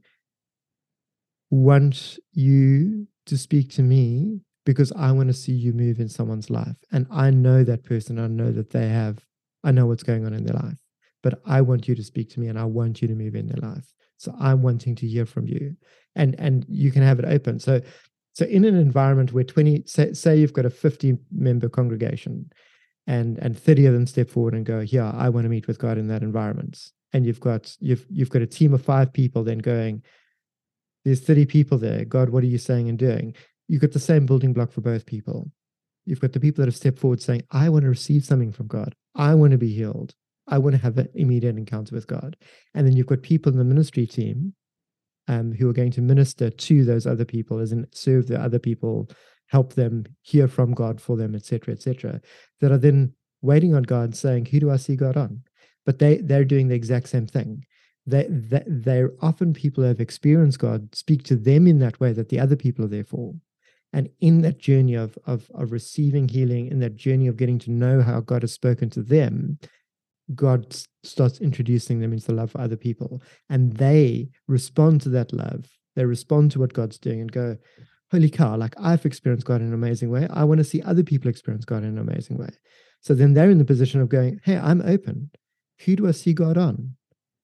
[1.50, 6.50] want you to speak to me because I want to see you move in someone's
[6.50, 6.76] life.
[6.92, 8.20] And I know that person.
[8.20, 9.24] I know that they have,
[9.64, 10.81] I know what's going on in their life.
[11.24, 13.48] But I want you to speak to me and I want you to move in
[13.48, 13.94] their life.
[14.18, 15.76] So I'm wanting to hear from you.
[16.16, 17.60] And and you can have it open.
[17.60, 17.82] So
[18.34, 22.50] so in an environment where 20, say, say you've got a 50 member congregation
[23.06, 25.80] and and 30 of them step forward and go, yeah, I want to meet with
[25.80, 26.80] God in that environment.
[27.14, 30.04] And you've got you've you've got a team of five people then going,
[31.04, 32.06] there's 30 people there.
[32.06, 33.36] God, what are you saying and doing?
[33.72, 35.50] you've got the same building block for both people.
[36.06, 38.68] You've got the people that have stepped forward saying, I want to receive something from
[38.68, 38.96] God.
[39.16, 40.14] I want to be healed.
[40.48, 42.36] I want to have an immediate encounter with God.
[42.74, 44.54] And then you've got people in the ministry team
[45.28, 48.60] um, who are going to minister to those other people, as in serve the other
[48.60, 49.10] people,
[49.48, 52.22] help them hear from God for them, etc., etc.,
[52.60, 55.44] that are then waiting on God, saying, "Who do I see God on?"
[55.86, 57.66] But they they're doing the exact same thing.
[58.06, 62.14] They, they they're often people who have experienced God speak to them in that way
[62.14, 63.36] that the other people are there for.
[63.94, 67.72] And in that journey of, of, of receiving healing, in that journey of getting to
[67.72, 69.60] know how God has spoken to them,
[70.36, 73.22] God starts introducing them into the love for other people.
[73.50, 75.66] And they respond to that love.
[75.96, 77.58] They respond to what God's doing and go,
[78.12, 80.28] holy cow, like I've experienced God in an amazing way.
[80.32, 82.50] I want to see other people experience God in an amazing way.
[83.02, 85.32] So then they're in the position of going, hey, I'm open.
[85.86, 86.96] Who do I see God on?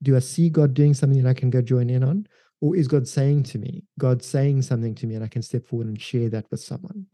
[0.04, 2.28] Do I see God doing something that I can go join in on?
[2.62, 5.66] Or is God saying to me, God saying something to me, and I can step
[5.66, 7.08] forward and share that with someone?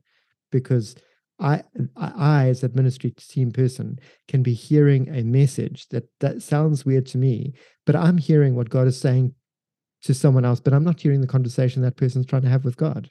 [0.51, 0.95] Because
[1.39, 1.63] I,
[1.97, 7.05] I, as a ministry team person, can be hearing a message that that sounds weird
[7.07, 7.53] to me,
[7.85, 9.33] but I'm hearing what God is saying
[10.03, 12.77] to someone else, but I'm not hearing the conversation that person's trying to have with
[12.77, 13.09] God.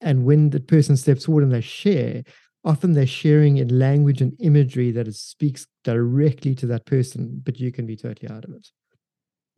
[0.00, 2.22] And when the person steps forward and they share,
[2.64, 7.72] often they're sharing in language and imagery that speaks directly to that person, but you
[7.72, 8.68] can be totally out of it.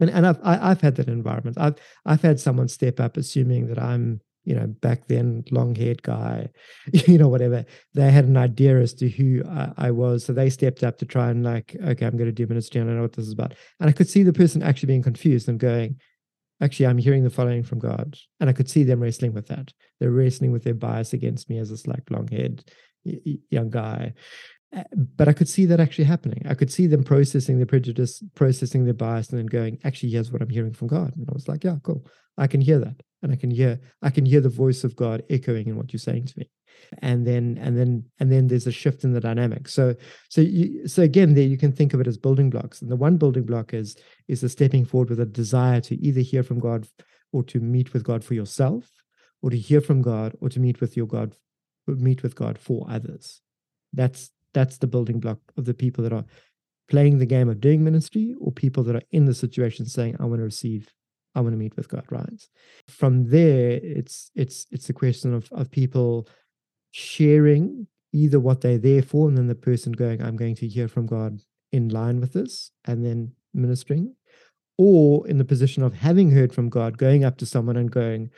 [0.01, 1.59] And and I've I, have i have had that environment.
[1.59, 1.75] I've
[2.07, 6.49] I've had someone step up assuming that I'm you know, back then, long haired guy,
[7.07, 7.65] you know, whatever.
[7.95, 10.25] They had an idea as to who I, I, was.
[10.25, 12.81] So they stepped up to try and, like, okay, I'm going to do ministry.
[12.81, 13.55] and I know what this is about.
[13.81, 16.01] And I could see the person actually being confused and going,
[16.63, 18.17] actually, I'm hearing the following from God.
[18.41, 19.73] And I could see them wrestling with that.
[20.01, 22.65] They're wrestling with their bias against me as this, like, long haired
[23.51, 24.15] young guy.
[25.17, 26.45] But I could see that actually happening.
[26.49, 30.31] I could see them processing their prejudice, processing their bias, and then going, actually, here's
[30.31, 31.17] what I'm hearing from God.
[31.17, 32.07] And I was like, yeah, cool.
[32.37, 33.03] I can hear that.
[33.23, 35.99] And I can hear, I can hear the voice of God echoing in what you're
[35.99, 36.51] saying to me.
[36.99, 39.69] And then, and then, and then there's a shift in the dynamic.
[39.69, 39.97] So,
[40.29, 42.81] so you, so again, there you can think of it as building blocks.
[42.81, 43.97] And the one building block is,
[44.29, 46.87] is the stepping forward with a desire to either hear from God
[47.33, 48.91] or to meet with God for yourself,
[49.43, 51.37] or to hear from God or to meet with your God,
[51.87, 53.41] meet with God for others.
[53.93, 56.25] That's that's the building block of the people that are
[56.91, 60.25] playing the game of doing ministry or people that are in the situation saying, I
[60.25, 60.89] want to receive,
[61.37, 62.43] I want to meet with God, right?
[62.89, 66.29] From there, it's it's it's a question of of people
[66.91, 70.89] sharing either what they're there for, and then the person going, I'm going to hear
[70.89, 71.41] from God
[71.71, 74.15] in line with this, and then ministering,
[74.77, 78.31] or in the position of having heard from God, going up to someone and going,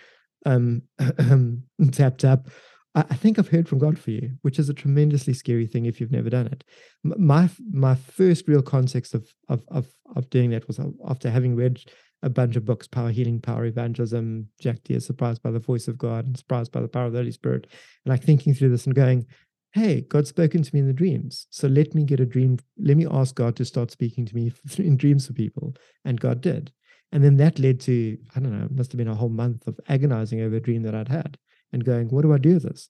[0.44, 0.82] um,
[1.92, 2.48] tap tap,
[2.94, 6.00] I, think I've heard from God for you, which is a tremendously scary thing if
[6.00, 6.64] you've never done it.
[7.04, 9.86] My my first real context of of of,
[10.16, 11.80] of doing that was uh, after having read
[12.22, 15.96] a bunch of books, Power Healing, Power Evangelism, Jack Deere, Surprised by the Voice of
[15.96, 17.66] God, and Surprised by the Power of the Holy Spirit,
[18.04, 19.26] and like thinking through this and going,
[19.72, 21.46] hey, God's spoken to me in the dreams.
[21.50, 22.58] So let me get a dream.
[22.76, 25.74] Let me ask God to start speaking to me in dreams for people.
[26.04, 26.72] And God did.
[27.12, 29.66] And then that led to, I don't know, it must have been a whole month
[29.66, 31.38] of agonizing over a dream that I'd had
[31.72, 32.88] and going, what do I do with this?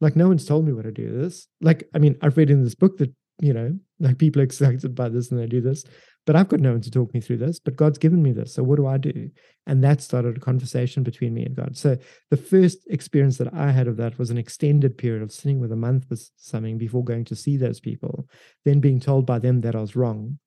[0.00, 1.48] Like, no one's told me what to do with this.
[1.60, 4.94] Like, I mean, I've read in this book that, you know, like people are excited
[4.94, 5.84] by this and they do this,
[6.26, 7.60] but I've got no one to talk me through this.
[7.60, 8.54] But God's given me this.
[8.54, 9.30] So what do I do?
[9.66, 11.76] And that started a conversation between me and God.
[11.76, 11.96] So
[12.30, 15.72] the first experience that I had of that was an extended period of sitting with
[15.72, 18.28] a month with something before going to see those people,
[18.64, 20.38] then being told by them that I was wrong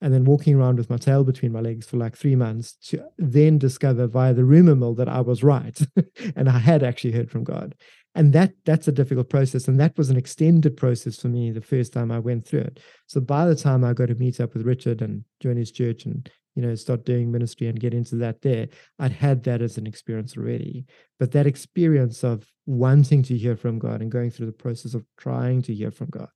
[0.00, 3.02] and then walking around with my tail between my legs for like three months to
[3.18, 5.78] then discover via the rumor mill that I was right
[6.36, 7.74] and I had actually heard from God.
[8.14, 9.68] And that that's a difficult process.
[9.68, 12.80] And that was an extended process for me the first time I went through it.
[13.06, 16.06] So by the time I got to meet up with Richard and join his church
[16.06, 18.68] and you know start doing ministry and get into that there,
[18.98, 20.86] I'd had that as an experience already.
[21.18, 25.04] But that experience of wanting to hear from God and going through the process of
[25.18, 26.30] trying to hear from God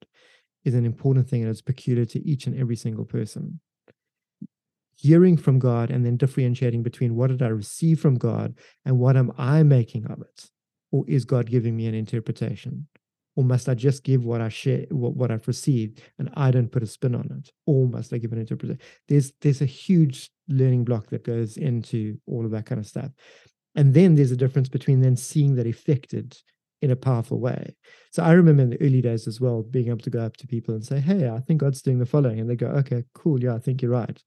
[0.65, 3.61] is an important thing and it's peculiar to each and every single person.
[4.97, 8.55] Hearing from God and then differentiating between what did I receive from God
[8.85, 10.51] and what am I making of it?
[10.93, 12.87] Or is God giving me an interpretation?
[13.37, 16.71] Or must I just give what I share, what, what I've received, and I don't
[16.71, 17.51] put a spin on it?
[17.65, 18.83] Or must I give an interpretation?
[19.09, 23.13] There's there's a huge learning block that goes into all of that kind of stuff.
[23.77, 26.37] And then there's a difference between then seeing that affected
[26.83, 27.75] in a powerful way.
[28.11, 30.47] So I remember in the early days as well, being able to go up to
[30.47, 32.41] people and say, Hey, I think God's doing the following.
[32.41, 33.43] And they go, Okay, cool.
[33.43, 34.23] Yeah, I think you're right.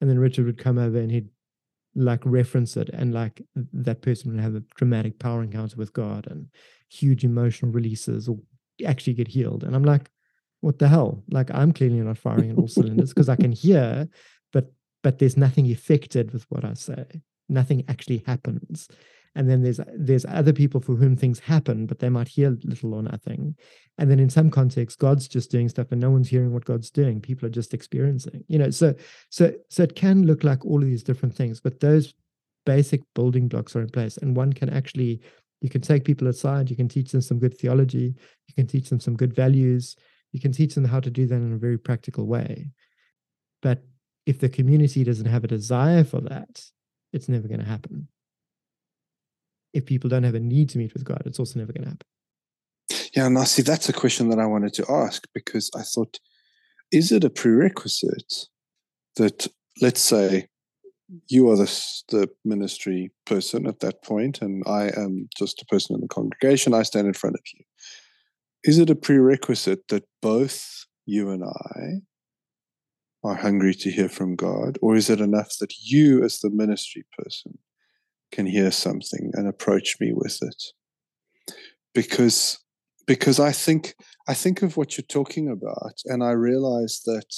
[0.00, 1.28] And then Richard would come over and he'd
[1.94, 3.42] like reference it and like
[3.72, 6.46] that person would have a dramatic power encounter with God and
[6.88, 8.38] huge emotional releases or
[8.86, 9.64] actually get healed.
[9.64, 10.08] And I'm like,
[10.60, 11.24] what the hell?
[11.30, 14.08] Like I'm clearly not firing in all cylinders because I can hear,
[14.52, 14.72] but
[15.02, 17.04] but there's nothing affected with what I say.
[17.48, 18.88] Nothing actually happens
[19.34, 22.94] and then there's there's other people for whom things happen but they might hear little
[22.94, 23.56] or nothing.
[23.98, 26.90] And then in some contexts god's just doing stuff and no one's hearing what god's
[26.90, 27.20] doing.
[27.20, 28.94] People are just experiencing you know so
[29.30, 32.14] so so it can look like all of these different things but those
[32.66, 34.16] basic building blocks are in place.
[34.18, 35.20] And one can actually
[35.60, 38.14] you can take people aside you can teach them some good theology
[38.46, 39.96] you can teach them some good values
[40.32, 42.70] you can teach them how to do that in a very practical way.
[43.62, 43.82] But
[44.26, 46.64] if the community doesn't have a desire for that
[47.12, 48.08] it's never going to happen
[49.72, 51.90] if people don't have a need to meet with God, it's also never going to
[51.90, 52.06] happen.
[53.14, 56.18] Yeah, and I see that's a question that I wanted to ask because I thought,
[56.90, 58.46] is it a prerequisite
[59.16, 59.46] that,
[59.80, 60.48] let's say,
[61.28, 65.94] you are the, the ministry person at that point, and I am just a person
[65.94, 66.74] in the congregation.
[66.74, 67.64] I stand in front of you.
[68.64, 72.02] Is it a prerequisite that both you and I
[73.24, 77.04] are hungry to hear from God, or is it enough that you, as the ministry
[77.18, 77.58] person,
[78.32, 80.62] can hear something and approach me with it?
[81.94, 82.58] Because
[83.06, 83.94] because I think
[84.28, 87.34] I think of what you're talking about, and I realize that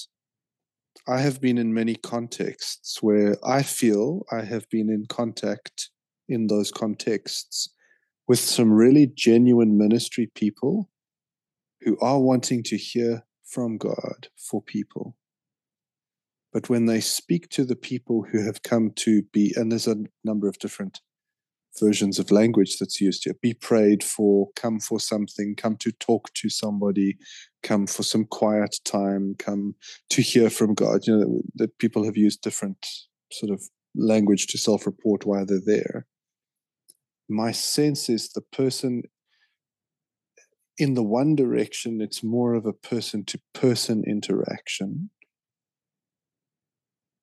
[1.06, 5.90] I have been in many contexts where I feel I have been in contact
[6.28, 7.70] in those contexts
[8.28, 10.90] with some really genuine ministry people
[11.80, 15.16] who are wanting to hear from God for people.
[16.52, 20.04] But when they speak to the people who have come to be, and there's a
[20.24, 21.00] number of different
[21.78, 26.32] versions of language that's used here be prayed for, come for something, come to talk
[26.34, 27.16] to somebody,
[27.62, 29.74] come for some quiet time, come
[30.08, 31.06] to hear from God.
[31.06, 32.84] You know, that, people have used different
[33.32, 33.62] sort of
[33.94, 36.06] language to self report while they're there.
[37.28, 39.04] My sense is the person
[40.78, 45.10] in the one direction, it's more of a person to person interaction.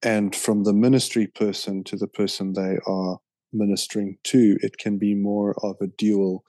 [0.03, 3.17] And from the ministry person to the person they are
[3.51, 6.43] ministering to, it can be more of a dual.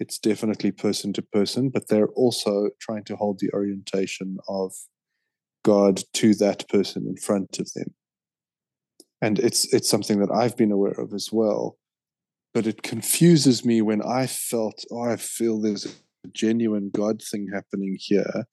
[0.00, 4.72] It's definitely person to person, but they're also trying to hold the orientation of
[5.64, 7.94] God to that person in front of them.
[9.20, 11.76] And it's it's something that I've been aware of as well.
[12.54, 17.48] But it confuses me when I felt, oh, I feel there's a genuine God thing
[17.52, 18.44] happening here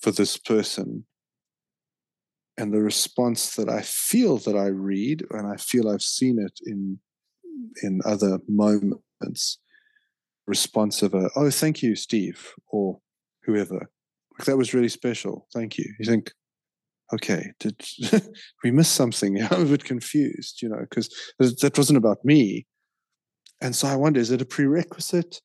[0.00, 1.04] for this person
[2.56, 6.58] and the response that I feel that I read, and I feel I've seen it
[6.64, 6.98] in
[7.82, 9.58] in other moments
[10.46, 12.98] response of a oh thank you steve or
[13.44, 13.90] whoever.
[14.38, 15.46] Like that was really special.
[15.54, 15.84] Thank you.
[15.98, 16.32] You think
[17.12, 17.80] okay did
[18.64, 19.42] we miss something?
[19.50, 22.66] I'm a bit confused you know because that wasn't about me.
[23.60, 25.40] And so i wonder is it a prerequisite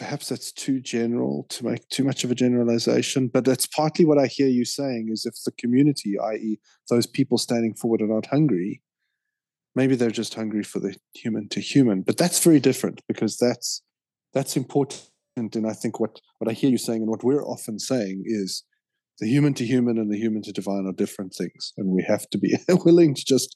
[0.00, 4.18] perhaps that's too general to make too much of a generalization but that's partly what
[4.18, 8.24] i hear you saying is if the community i.e those people standing forward are not
[8.24, 8.80] hungry
[9.74, 13.82] maybe they're just hungry for the human to human but that's very different because that's
[14.32, 17.78] that's important and i think what what i hear you saying and what we're often
[17.78, 18.64] saying is
[19.18, 22.26] the human to human and the human to divine are different things and we have
[22.30, 23.54] to be willing to just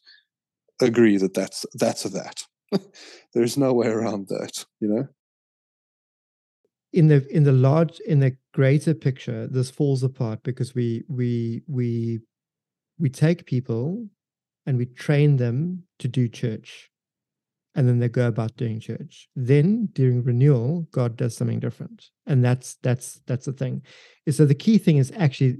[0.82, 2.42] agree that that's that's a that
[3.32, 5.08] there's no way around that you know
[6.94, 11.62] in the in the large in the greater picture this falls apart because we we
[11.66, 12.20] we
[12.98, 14.08] we take people
[14.66, 16.90] and we train them to do church.
[17.74, 19.28] And then they go about doing church.
[19.34, 22.06] Then during renewal, God does something different.
[22.24, 23.82] And that's that's that's the thing.
[24.30, 25.56] So the key thing is actually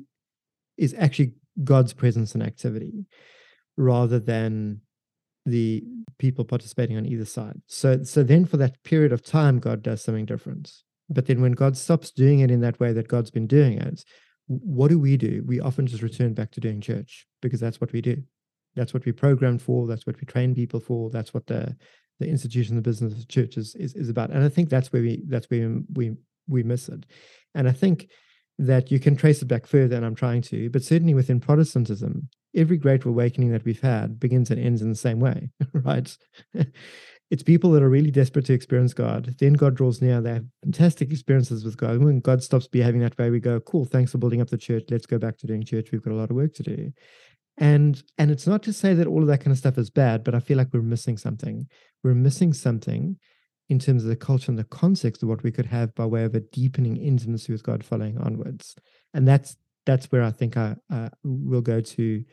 [0.77, 3.07] is actually God's presence and activity
[3.77, 4.81] rather than
[5.45, 5.83] the
[6.19, 7.61] people participating on either side.
[7.67, 10.73] So so then for that period of time, God does something different.
[11.09, 14.05] But then when God stops doing it in that way that God's been doing it,
[14.47, 15.43] what do we do?
[15.47, 18.23] We often just return back to doing church because that's what we do.
[18.75, 19.87] That's what we programmed for.
[19.87, 21.11] That's what we train people for.
[21.11, 21.77] That's what the
[22.21, 24.31] the institution, the business, the church is, is, is about.
[24.31, 27.07] And I think that's where we that's where we we miss it.
[27.55, 28.09] And I think
[28.59, 32.29] that you can trace it back further, and I'm trying to, but certainly within Protestantism,
[32.55, 36.17] every great awakening that we've had begins and ends in the same way, right?
[37.31, 39.35] It's people that are really desperate to experience God.
[39.39, 40.21] Then God draws near.
[40.21, 41.99] They have fantastic experiences with God.
[41.99, 44.85] When God stops behaving that way, we go, cool, thanks for building up the church.
[44.91, 45.91] Let's go back to doing church.
[45.91, 46.93] We've got a lot of work to do
[47.59, 50.25] and and it's not to say that all of that kind of stuff is bad
[50.25, 51.67] but i feel like we're missing something
[52.03, 53.17] we're missing something
[53.69, 56.25] in terms of the culture and the context of what we could have by way
[56.25, 58.75] of a deepening intimacy with god following onwards
[59.13, 59.57] and that's
[59.87, 62.25] that's where i think i uh, will go to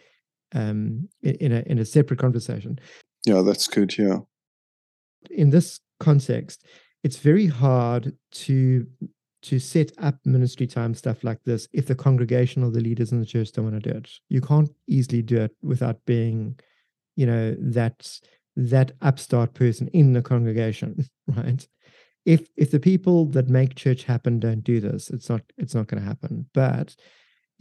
[0.53, 2.79] um in a in a separate conversation
[3.25, 4.17] yeah that's good yeah
[5.29, 6.65] in this context
[7.03, 8.87] it's very hard to
[9.41, 13.19] to set up ministry time stuff like this if the congregation or the leaders in
[13.19, 14.09] the church don't want to do it.
[14.29, 16.59] You can't easily do it without being,
[17.15, 18.19] you know, that
[18.55, 21.67] that upstart person in the congregation, right?
[22.25, 25.87] If if the people that make church happen don't do this, it's not it's not
[25.87, 26.45] going to happen.
[26.53, 26.95] But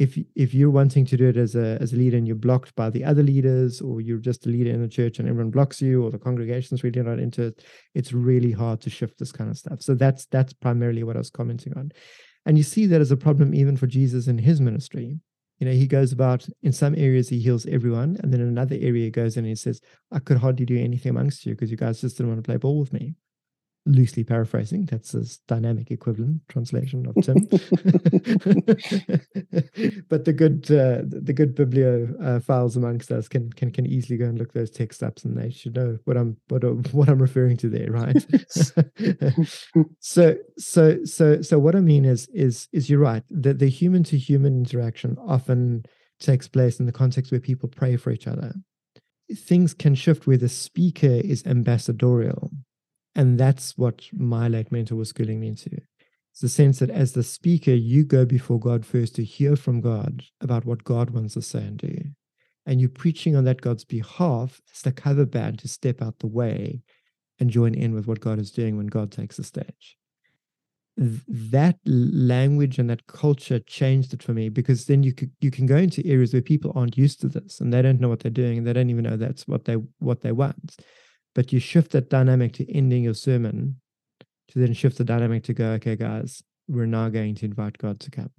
[0.01, 2.75] if if you're wanting to do it as a as a leader and you're blocked
[2.75, 5.83] by the other leaders or you're just a leader in the church and everyone blocks
[5.83, 7.63] you or the congregation's really not into it
[7.95, 9.83] it's really hard to shift this kind of stuff.
[9.83, 11.93] So that's that's primarily what i was commenting on.
[12.47, 15.21] And you see that as a problem even for jesus in his ministry.
[15.59, 18.77] You know he goes about in some areas he heals everyone and then in another
[18.81, 21.71] area he goes in and he says i could hardly do anything amongst you because
[21.71, 23.15] you guys just didn't want to play ball with me
[23.91, 24.87] loosely paraphrasing.
[24.87, 27.37] That's his dynamic equivalent translation of Tim.
[30.09, 34.17] but the good uh, the good biblio uh, files amongst us can can can easily
[34.17, 36.63] go and look those text ups, and they should know what I'm what
[36.93, 38.17] what I'm referring to there, right?
[40.01, 44.05] so so so so what I mean is is is you're right that the human
[44.05, 45.85] to human interaction often
[46.21, 48.55] takes place in the context where people pray for each other.
[49.35, 52.51] Things can shift where the speaker is ambassadorial
[53.15, 55.71] and that's what my late mentor was schooling me into.
[56.33, 59.81] It's the sense that as the speaker, you go before God first to hear from
[59.81, 61.99] God about what God wants to say and do.
[62.67, 66.29] And you're preaching on that God's behalf as the cover band to step out the
[66.29, 66.83] way
[67.41, 69.97] and join in with what God is doing when God takes the stage.
[70.97, 75.67] That language and that culture changed it for me because then you could, you can
[75.67, 78.31] go into areas where people aren't used to this and they don't know what they're
[78.31, 80.77] doing and they don't even know that's what they what they want
[81.35, 83.81] but you shift that dynamic to ending your sermon
[84.51, 88.01] to then shift the dynamic to go, okay, guys, we're now going to invite God
[88.01, 88.31] to come.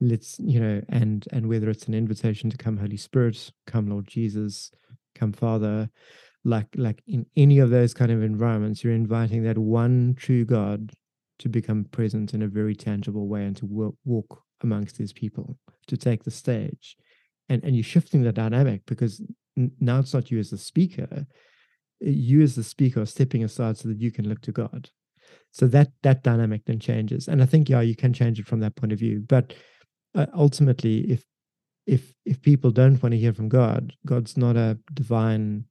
[0.00, 4.06] Let's, you know, and and whether it's an invitation to come, Holy Spirit, come, Lord
[4.06, 4.70] Jesus,
[5.16, 5.90] come, Father,
[6.44, 10.92] like like in any of those kind of environments, you're inviting that one true God
[11.40, 15.58] to become present in a very tangible way and to walk, walk amongst these people,
[15.88, 16.96] to take the stage.
[17.48, 19.20] And and you're shifting the dynamic because
[19.56, 21.26] now it's not you as the speaker,
[22.00, 24.90] you as the speaker are stepping aside so that you can look to God.
[25.50, 28.60] So that that dynamic then changes, and I think yeah, you can change it from
[28.60, 29.24] that point of view.
[29.26, 29.54] But
[30.14, 31.24] uh, ultimately, if
[31.86, 35.64] if if people don't want to hear from God, God's not a divine.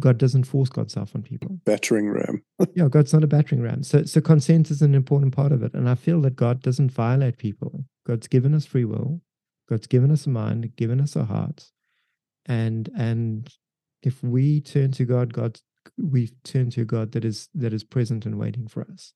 [0.00, 1.60] God doesn't force God's self on people.
[1.64, 2.42] Battering ram.
[2.74, 3.82] yeah, God's not a battering ram.
[3.82, 6.90] So so consent is an important part of it, and I feel that God doesn't
[6.90, 7.84] violate people.
[8.06, 9.20] God's given us free will.
[9.68, 11.70] God's given us a mind, given us a heart,
[12.46, 13.48] and and
[14.02, 15.58] if we turn to God, God
[15.96, 19.12] we turn to God that is that is present and waiting for us.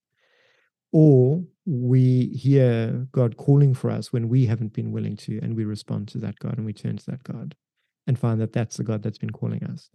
[0.92, 5.64] Or we hear God calling for us when we haven't been willing to, and we
[5.64, 7.54] respond to that God and we turn to that God
[8.06, 9.90] and find that that's the God that's been calling us.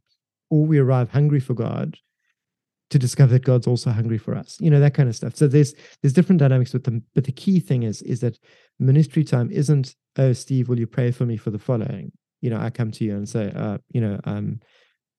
[0.49, 1.97] Or we arrive hungry for God
[2.89, 4.57] to discover that God's also hungry for us.
[4.59, 5.35] You know that kind of stuff.
[5.35, 8.37] So there's there's different dynamics with them, but the key thing is is that
[8.79, 12.11] ministry time isn't oh Steve, will you pray for me for the following?
[12.41, 14.59] You know, I come to you and say, uh, you know, um,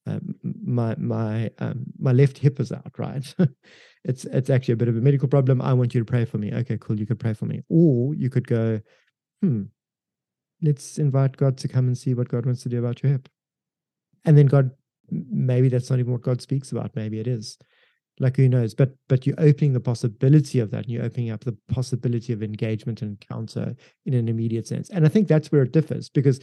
[0.07, 3.35] um, my my um, my left hip is out, right?
[4.05, 5.63] it's it's actually a bit of a medical problem.
[5.63, 6.53] I want you to pray for me.
[6.53, 6.99] Okay, cool.
[6.99, 8.81] You could pray for me, or you could go,
[9.41, 9.65] hmm,
[10.61, 13.29] let's invite God to come and see what God wants to do about your hip,
[14.25, 14.71] and then God,
[15.11, 16.97] maybe that's not even what God speaks about.
[16.97, 17.59] Maybe it is.
[18.19, 18.75] Like who knows?
[18.75, 22.43] But but you're opening the possibility of that, and you're opening up the possibility of
[22.43, 23.75] engagement and encounter
[24.05, 24.91] in an immediate sense.
[24.91, 26.41] And I think that's where it differs because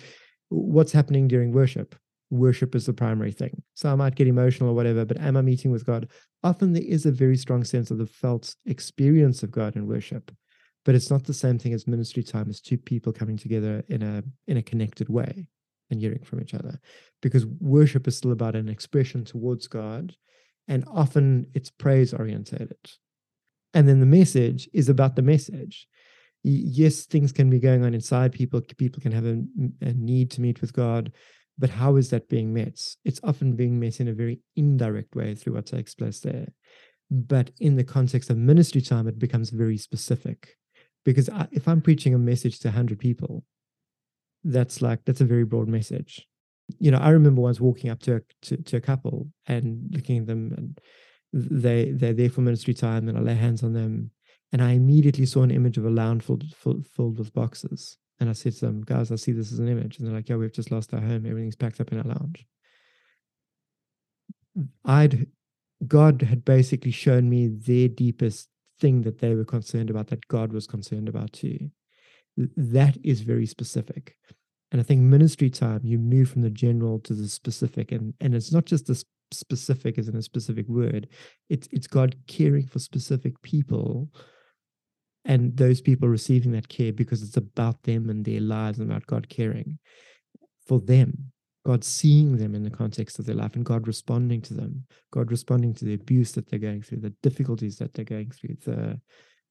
[0.48, 1.96] what's happening during worship
[2.30, 3.62] worship is the primary thing.
[3.74, 6.10] So I might get emotional or whatever, but am I meeting with God?
[6.44, 10.32] Often there is a very strong sense of the felt experience of God in worship,
[10.86, 14.02] but it's not the same thing as ministry time as two people coming together in
[14.02, 15.48] a in a connected way
[15.90, 16.80] and hearing from each other.
[17.22, 20.16] Because worship is still about an expression towards God,
[20.68, 22.78] and often it's praise orientated.
[23.74, 25.88] And then the message is about the message
[26.44, 28.62] yes, things can be going on inside people.
[28.62, 29.42] People can have a,
[29.82, 31.12] a, need to meet with God.
[31.60, 32.80] But how is that being met?
[33.04, 36.48] It's often being met in a very indirect way through what takes place there.
[37.12, 40.56] But in the context of ministry time, it becomes very specific.
[41.04, 43.44] Because I, if I'm preaching a message to 100 people,
[44.46, 46.26] that's like, that's a very broad message.
[46.80, 50.20] You know, I remember once walking up to a, to, to a couple and looking
[50.20, 50.80] at them, and
[51.34, 54.12] they, they're there for ministry time, and I lay hands on them.
[54.54, 58.30] And I immediately saw an image of a lounge filled, filled, filled with boxes and
[58.30, 59.98] I said to them, guys, I see this as an image.
[59.98, 61.26] And they're like, yeah, we've just lost our home.
[61.26, 62.46] Everything's packed up in our lounge.
[64.84, 65.28] I'd,
[65.88, 70.52] God had basically shown me their deepest thing that they were concerned about, that God
[70.52, 71.72] was concerned about too.
[72.58, 74.16] That is very specific.
[74.72, 77.92] And I think ministry time, you move from the general to the specific.
[77.92, 79.02] And, and it's not just the
[79.32, 81.08] specific as in a specific word,
[81.50, 84.10] it's, it's God caring for specific people
[85.26, 89.06] and those people receiving that care because it's about them and their lives and about
[89.08, 89.80] God caring
[90.66, 91.32] for them.
[91.66, 95.30] God seeing them in the context of their life and God responding to them, God
[95.30, 99.00] responding to the abuse that they're going through, the difficulties that they're going through, the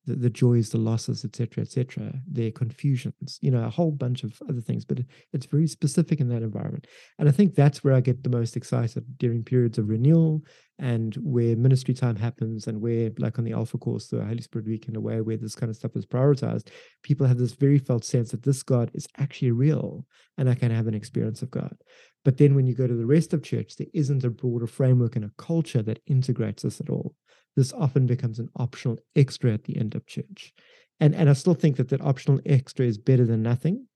[0.09, 4.40] the, the joys, the losses, etc., etc., their confusions, you know, a whole bunch of
[4.48, 4.85] other things.
[4.85, 5.01] But
[5.32, 6.86] it's very specific in that environment,
[7.18, 10.43] and I think that's where I get the most excited during periods of renewal
[10.80, 14.66] and where ministry time happens, and where, like on the Alpha course, the Holy Spirit
[14.66, 16.68] Week, in a way where this kind of stuff is prioritized.
[17.02, 20.06] People have this very felt sense that this God is actually real,
[20.36, 21.76] and I can have an experience of God.
[22.24, 25.16] But then when you go to the rest of church, there isn't a broader framework
[25.16, 27.14] and a culture that integrates this at all
[27.59, 30.55] this often becomes an optional extra at the end of church.
[31.01, 33.86] And, and I still think that that optional extra is better than nothing.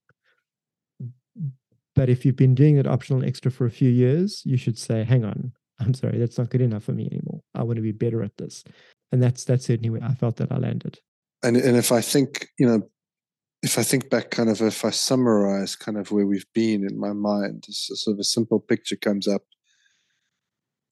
[1.94, 5.04] But if you've been doing that optional extra for a few years, you should say,
[5.04, 7.40] hang on, I'm sorry, that's not good enough for me anymore.
[7.54, 8.64] I want to be better at this.
[9.12, 10.98] And that's that's certainly where I felt that I landed.
[11.44, 12.88] And and if I think, you know,
[13.62, 16.98] if I think back kind of if I summarize kind of where we've been in
[16.98, 19.42] my mind, sort of a simple picture comes up.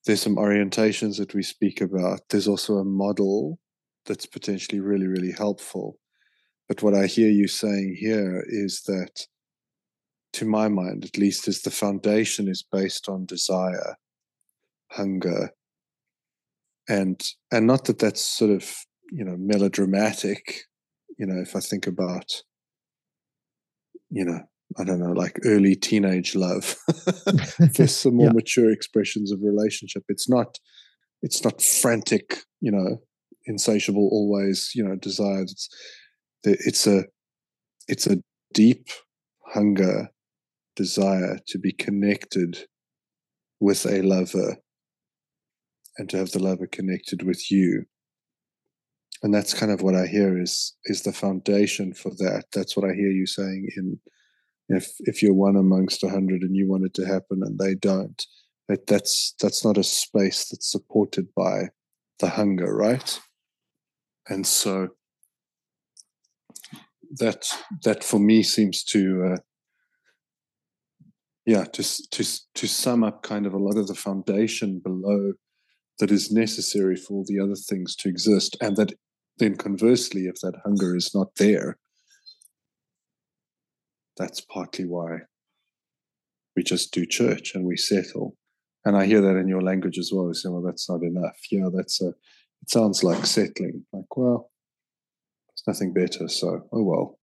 [0.06, 2.20] There's some orientations that we speak about.
[2.31, 3.59] There's also a model
[4.06, 5.98] that's potentially really, really helpful.
[6.68, 9.27] But what I hear you saying here is that
[10.35, 13.97] to my mind at least, is the foundation is based on desire,
[14.93, 15.51] hunger,
[16.89, 17.20] and
[17.51, 18.72] and not that that's sort of
[19.10, 20.62] you know melodramatic.
[21.18, 22.43] You know, if I think about,
[24.10, 24.40] you know,
[24.78, 26.76] I don't know, like early teenage love.
[27.59, 28.32] There's some more yeah.
[28.32, 30.05] mature expressions of relationship.
[30.09, 30.59] It's not,
[31.22, 32.98] it's not frantic, you know,
[33.47, 35.52] insatiable, always, you know, desires.
[35.52, 35.68] It's,
[36.66, 37.05] it's a,
[37.88, 38.22] it's a
[38.55, 38.88] deep
[39.47, 40.10] hunger
[40.76, 42.66] desire to be connected
[43.59, 44.56] with a lover
[45.98, 47.84] and to have the lover connected with you
[49.22, 52.88] and that's kind of what i hear is is the foundation for that that's what
[52.88, 53.98] i hear you saying in
[54.70, 57.74] if if you're one amongst a hundred and you want it to happen and they
[57.74, 58.26] don't
[58.68, 61.68] that that's that's not a space that's supported by
[62.20, 63.20] the hunger right?
[64.28, 64.90] And so
[67.18, 67.47] that
[67.84, 69.36] that for me seems to uh,
[71.47, 72.24] yeah, to to
[72.55, 75.32] to sum up kind of a lot of the foundation below
[75.98, 78.92] that is necessary for all the other things to exist, and that
[79.38, 81.78] then conversely, if that hunger is not there,
[84.16, 85.19] that's partly why
[86.57, 88.37] we just do church and we settle.
[88.85, 90.28] And I hear that in your language as well.
[90.28, 91.37] You say, well, that's not enough.
[91.51, 93.85] Yeah, that's a, it sounds like settling.
[93.93, 94.51] Like, well,
[95.49, 96.28] there's nothing better.
[96.28, 97.20] So, oh well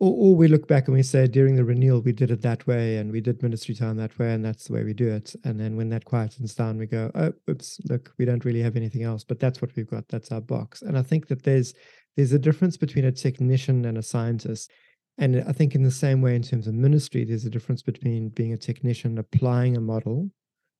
[0.00, 2.66] or, or we look back and we say during the renewal we did it that
[2.66, 5.34] way and we did ministry time that way and that's the way we do it
[5.44, 8.76] and then when that quietens down we go oh oops look we don't really have
[8.76, 11.74] anything else but that's what we've got that's our box and i think that there's
[12.16, 14.70] there's a difference between a technician and a scientist
[15.18, 18.28] and i think in the same way in terms of ministry there's a difference between
[18.30, 20.30] being a technician applying a model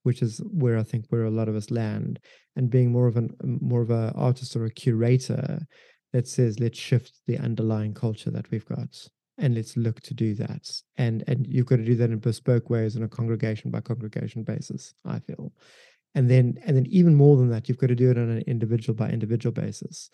[0.03, 2.19] which is where i think where a lot of us land
[2.57, 5.61] and being more of an um, more of an artist or a curator
[6.13, 9.09] that says let's shift the underlying culture that we've got
[9.39, 10.69] and let's look to do that.
[10.97, 14.43] And and you've got to do that in bespoke ways on a congregation by congregation
[14.43, 15.53] basis i feel.
[16.15, 18.43] And then and then even more than that you've got to do it on an
[18.47, 20.11] individual by individual basis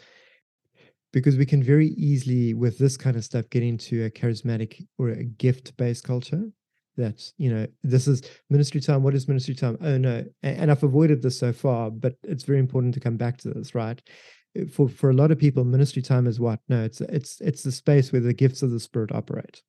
[1.15, 5.11] because we can very easily with this kind of stuff get into a charismatic or
[5.11, 6.51] a gift based culture
[6.97, 9.79] that you know this is ministry time what is ministry time?
[9.81, 13.39] Oh no and i've avoided this so far but it's very important to come back
[13.39, 14.03] to this right?
[14.59, 16.59] Uh, for for a lot of people ministry time is what?
[16.69, 19.63] No it's it's it's the space where the gifts of the spirit operate.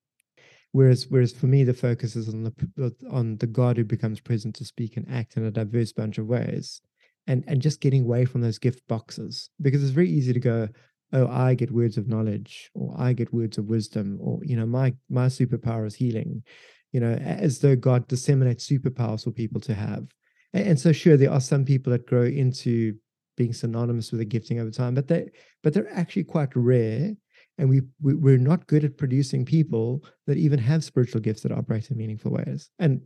[0.72, 4.55] Whereas whereas for me the focus is on the on the god who becomes present
[4.55, 6.81] to speak and act in a diverse bunch of ways
[7.27, 10.67] and and just getting away from those gift boxes because it's very easy to go
[11.16, 14.66] oh i get words of knowledge or i get words of wisdom or you know
[14.66, 16.44] my my superpower is healing
[16.92, 20.06] you know as though god disseminates superpowers for people to have
[20.54, 22.96] and, and so sure there are some people that grow into
[23.36, 25.30] being synonymous with a gifting over time, but they
[25.64, 27.12] but they're actually quite rare.
[27.58, 31.54] And we, we we're not good at producing people that even have spiritual gifts that
[31.54, 32.70] operate in meaningful ways.
[32.80, 33.02] And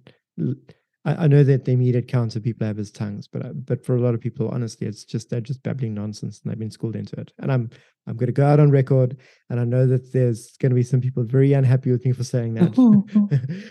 [1.05, 3.85] I, I know that the immediate counts of people have his tongues, but uh, but
[3.85, 6.71] for a lot of people, honestly, it's just they're just babbling nonsense and they've been
[6.71, 7.31] schooled into it.
[7.39, 7.69] And I'm
[8.07, 9.17] I'm going to go out on record,
[9.49, 12.23] and I know that there's going to be some people very unhappy with me for
[12.23, 12.73] saying that,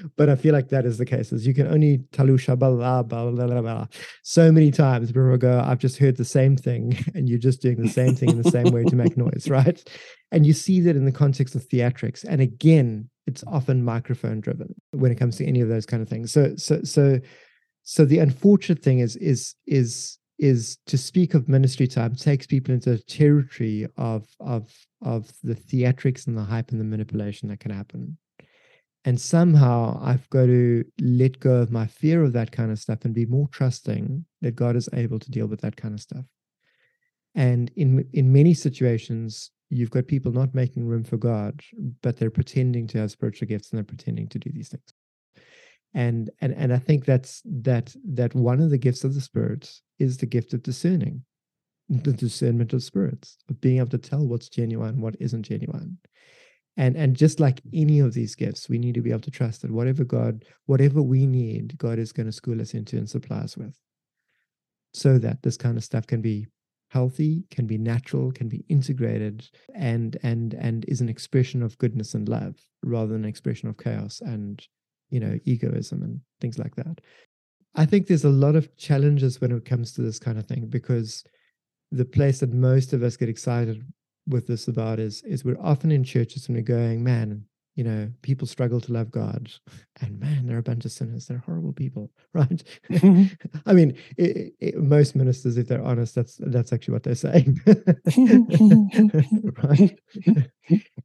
[0.16, 1.32] but I feel like that is the case.
[1.32, 3.86] As you can only talusha blah, blah, blah, blah,
[4.22, 5.08] so many times.
[5.08, 8.30] People go, I've just heard the same thing, and you're just doing the same thing
[8.30, 9.82] in the same way to make noise, right?
[10.30, 12.24] And you see that in the context of theatrics.
[12.24, 16.08] And again, it's often microphone driven when it comes to any of those kind of
[16.08, 16.32] things.
[16.32, 17.20] So so so
[17.82, 22.72] so the unfortunate thing is is is is to speak of ministry time takes people
[22.72, 24.72] into the territory of of
[25.02, 28.16] of the theatrics and the hype and the manipulation that can happen.
[29.04, 33.04] And somehow I've got to let go of my fear of that kind of stuff
[33.04, 36.24] and be more trusting that God is able to deal with that kind of stuff.
[37.34, 41.60] And in in many situations, you've got people not making room for God,
[42.02, 44.92] but they're pretending to have spiritual gifts and they're pretending to do these things.
[45.94, 49.72] And and and I think that's that that one of the gifts of the spirit
[49.98, 51.24] is the gift of discerning,
[51.88, 55.98] the discernment of spirits, of being able to tell what's genuine, what isn't genuine.
[56.76, 59.62] And and just like any of these gifts, we need to be able to trust
[59.62, 63.38] that whatever God, whatever we need, God is going to school us into and supply
[63.38, 63.76] us with.
[64.94, 66.46] So that this kind of stuff can be
[66.88, 72.14] healthy, can be natural, can be integrated, and and and is an expression of goodness
[72.14, 74.66] and love rather than an expression of chaos and
[75.10, 77.00] you know egoism and things like that.
[77.74, 80.66] I think there's a lot of challenges when it comes to this kind of thing
[80.66, 81.24] because
[81.92, 83.84] the place that most of us get excited
[84.26, 87.44] with this about is is we're often in churches and we're going, man,
[87.78, 89.52] you know, people struggle to love God,
[90.00, 91.26] and man, they're a bunch of sinners.
[91.28, 92.60] They're horrible people, right?
[92.90, 93.26] Mm-hmm.
[93.66, 97.60] I mean, it, it, most ministers, if they're honest, that's that's actually what they're saying,
[99.62, 99.96] right?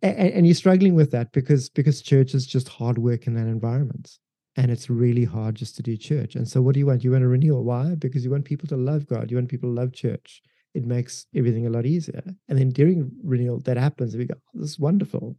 [0.01, 3.45] and, and you're struggling with that because because church is just hard work in that
[3.45, 4.17] environment,
[4.57, 6.33] and it's really hard just to do church.
[6.33, 7.03] And so, what do you want?
[7.03, 7.63] You want a renewal?
[7.63, 7.93] Why?
[7.93, 9.29] Because you want people to love God.
[9.29, 10.41] You want people to love church.
[10.73, 12.23] It makes everything a lot easier.
[12.49, 14.17] And then during renewal, that happens.
[14.17, 15.37] We go, oh, "This is wonderful."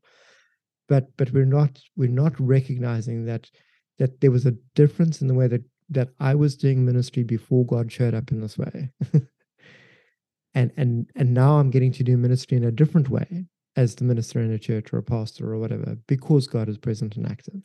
[0.89, 3.51] But but we're not we're not recognizing that
[3.99, 7.67] that there was a difference in the way that that I was doing ministry before
[7.67, 8.91] God showed up in this way.
[10.55, 13.47] and and and now I'm getting to do ministry in a different way
[13.77, 17.17] as the minister in a church or a pastor or whatever because God is present
[17.17, 17.63] and active.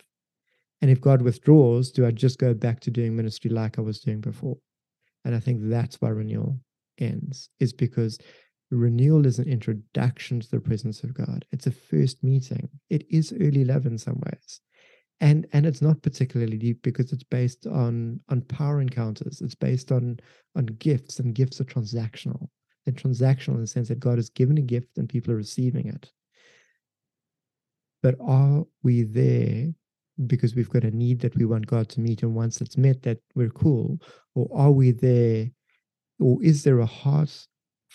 [0.81, 3.99] And if God withdraws, do I just go back to doing ministry like I was
[3.99, 4.57] doing before?
[5.25, 6.59] And I think that's why renewal
[6.97, 8.17] ends, is because
[8.71, 11.45] renewal is an introduction to the presence of God.
[11.51, 12.69] It's a first meeting.
[12.89, 14.61] It is early love in some ways.
[15.21, 19.41] And and it's not particularly deep because it's based on on power encounters.
[19.41, 20.19] It's based on
[20.55, 22.47] on gifts, and gifts are transactional.
[22.85, 25.87] They're transactional in the sense that God has given a gift and people are receiving
[25.87, 26.09] it.
[28.01, 29.73] But are we there
[30.25, 33.03] because we've got a need that we want God to meet, and once it's met,
[33.03, 33.99] that we're cool?
[34.35, 35.51] Or are we there,
[36.19, 37.45] or is there a heart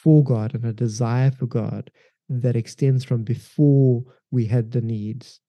[0.04, 1.90] for God and a desire for God
[2.28, 5.40] that extends from before we had the needs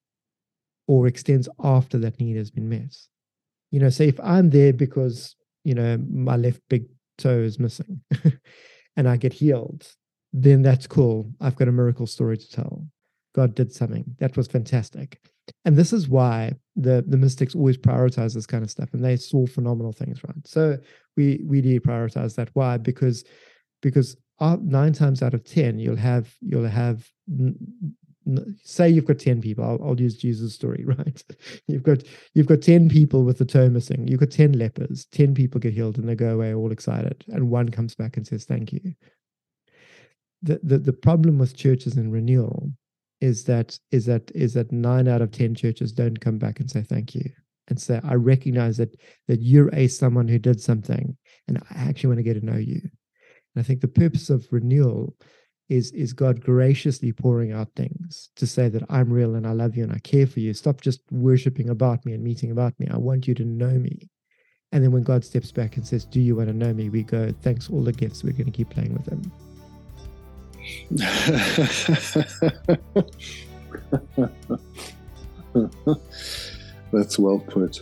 [0.88, 2.96] or extends after that need has been met.
[3.72, 6.86] You know, say if I'm there because, you know, my left big
[7.18, 8.02] toe is missing
[8.96, 9.86] and I get healed,
[10.32, 11.32] then that's cool.
[11.42, 12.88] I've got a miracle story to tell.
[13.34, 14.06] God did something.
[14.20, 15.20] That was fantastic.
[15.66, 19.18] And this is why the, the mystics always prioritize this kind of stuff and they
[19.18, 20.36] saw phenomenal things, right?
[20.46, 20.78] So
[21.18, 22.50] we we do prioritize that.
[22.54, 22.78] Why?
[22.78, 23.26] Because
[23.82, 27.10] because Uh, nine times out of ten you'll have you'll have
[28.64, 31.24] say you've got 10 people I'll, I'll, use jesus story right?
[31.68, 32.04] You've got
[32.34, 35.74] you've got 10 people with the toe missing you've got 10 lepers 10 people get
[35.74, 38.94] healed and they go away all excited and one comes back and says thank you.
[40.42, 42.72] The the, the problem with churches in renewal
[43.22, 46.70] is that is that is that nine out of 10 churches don't come back and
[46.70, 47.30] say thank you
[47.68, 48.96] and say i recognize that
[49.28, 51.16] that you're a someone who did something
[51.48, 52.82] and i actually want to get to know you
[53.56, 55.16] and I think the purpose of renewal
[55.70, 59.76] is is God graciously pouring out things to say that I'm real and I love
[59.76, 60.54] you and I care for you.
[60.54, 62.88] Stop just worshiping about me and meeting about me.
[62.92, 64.10] I want you to know me.
[64.72, 66.90] And then when God steps back and says, Do you want to know me?
[66.90, 68.24] We go, Thanks, all the gifts.
[68.24, 69.32] We're going to keep playing with them.
[76.92, 77.82] That's well put.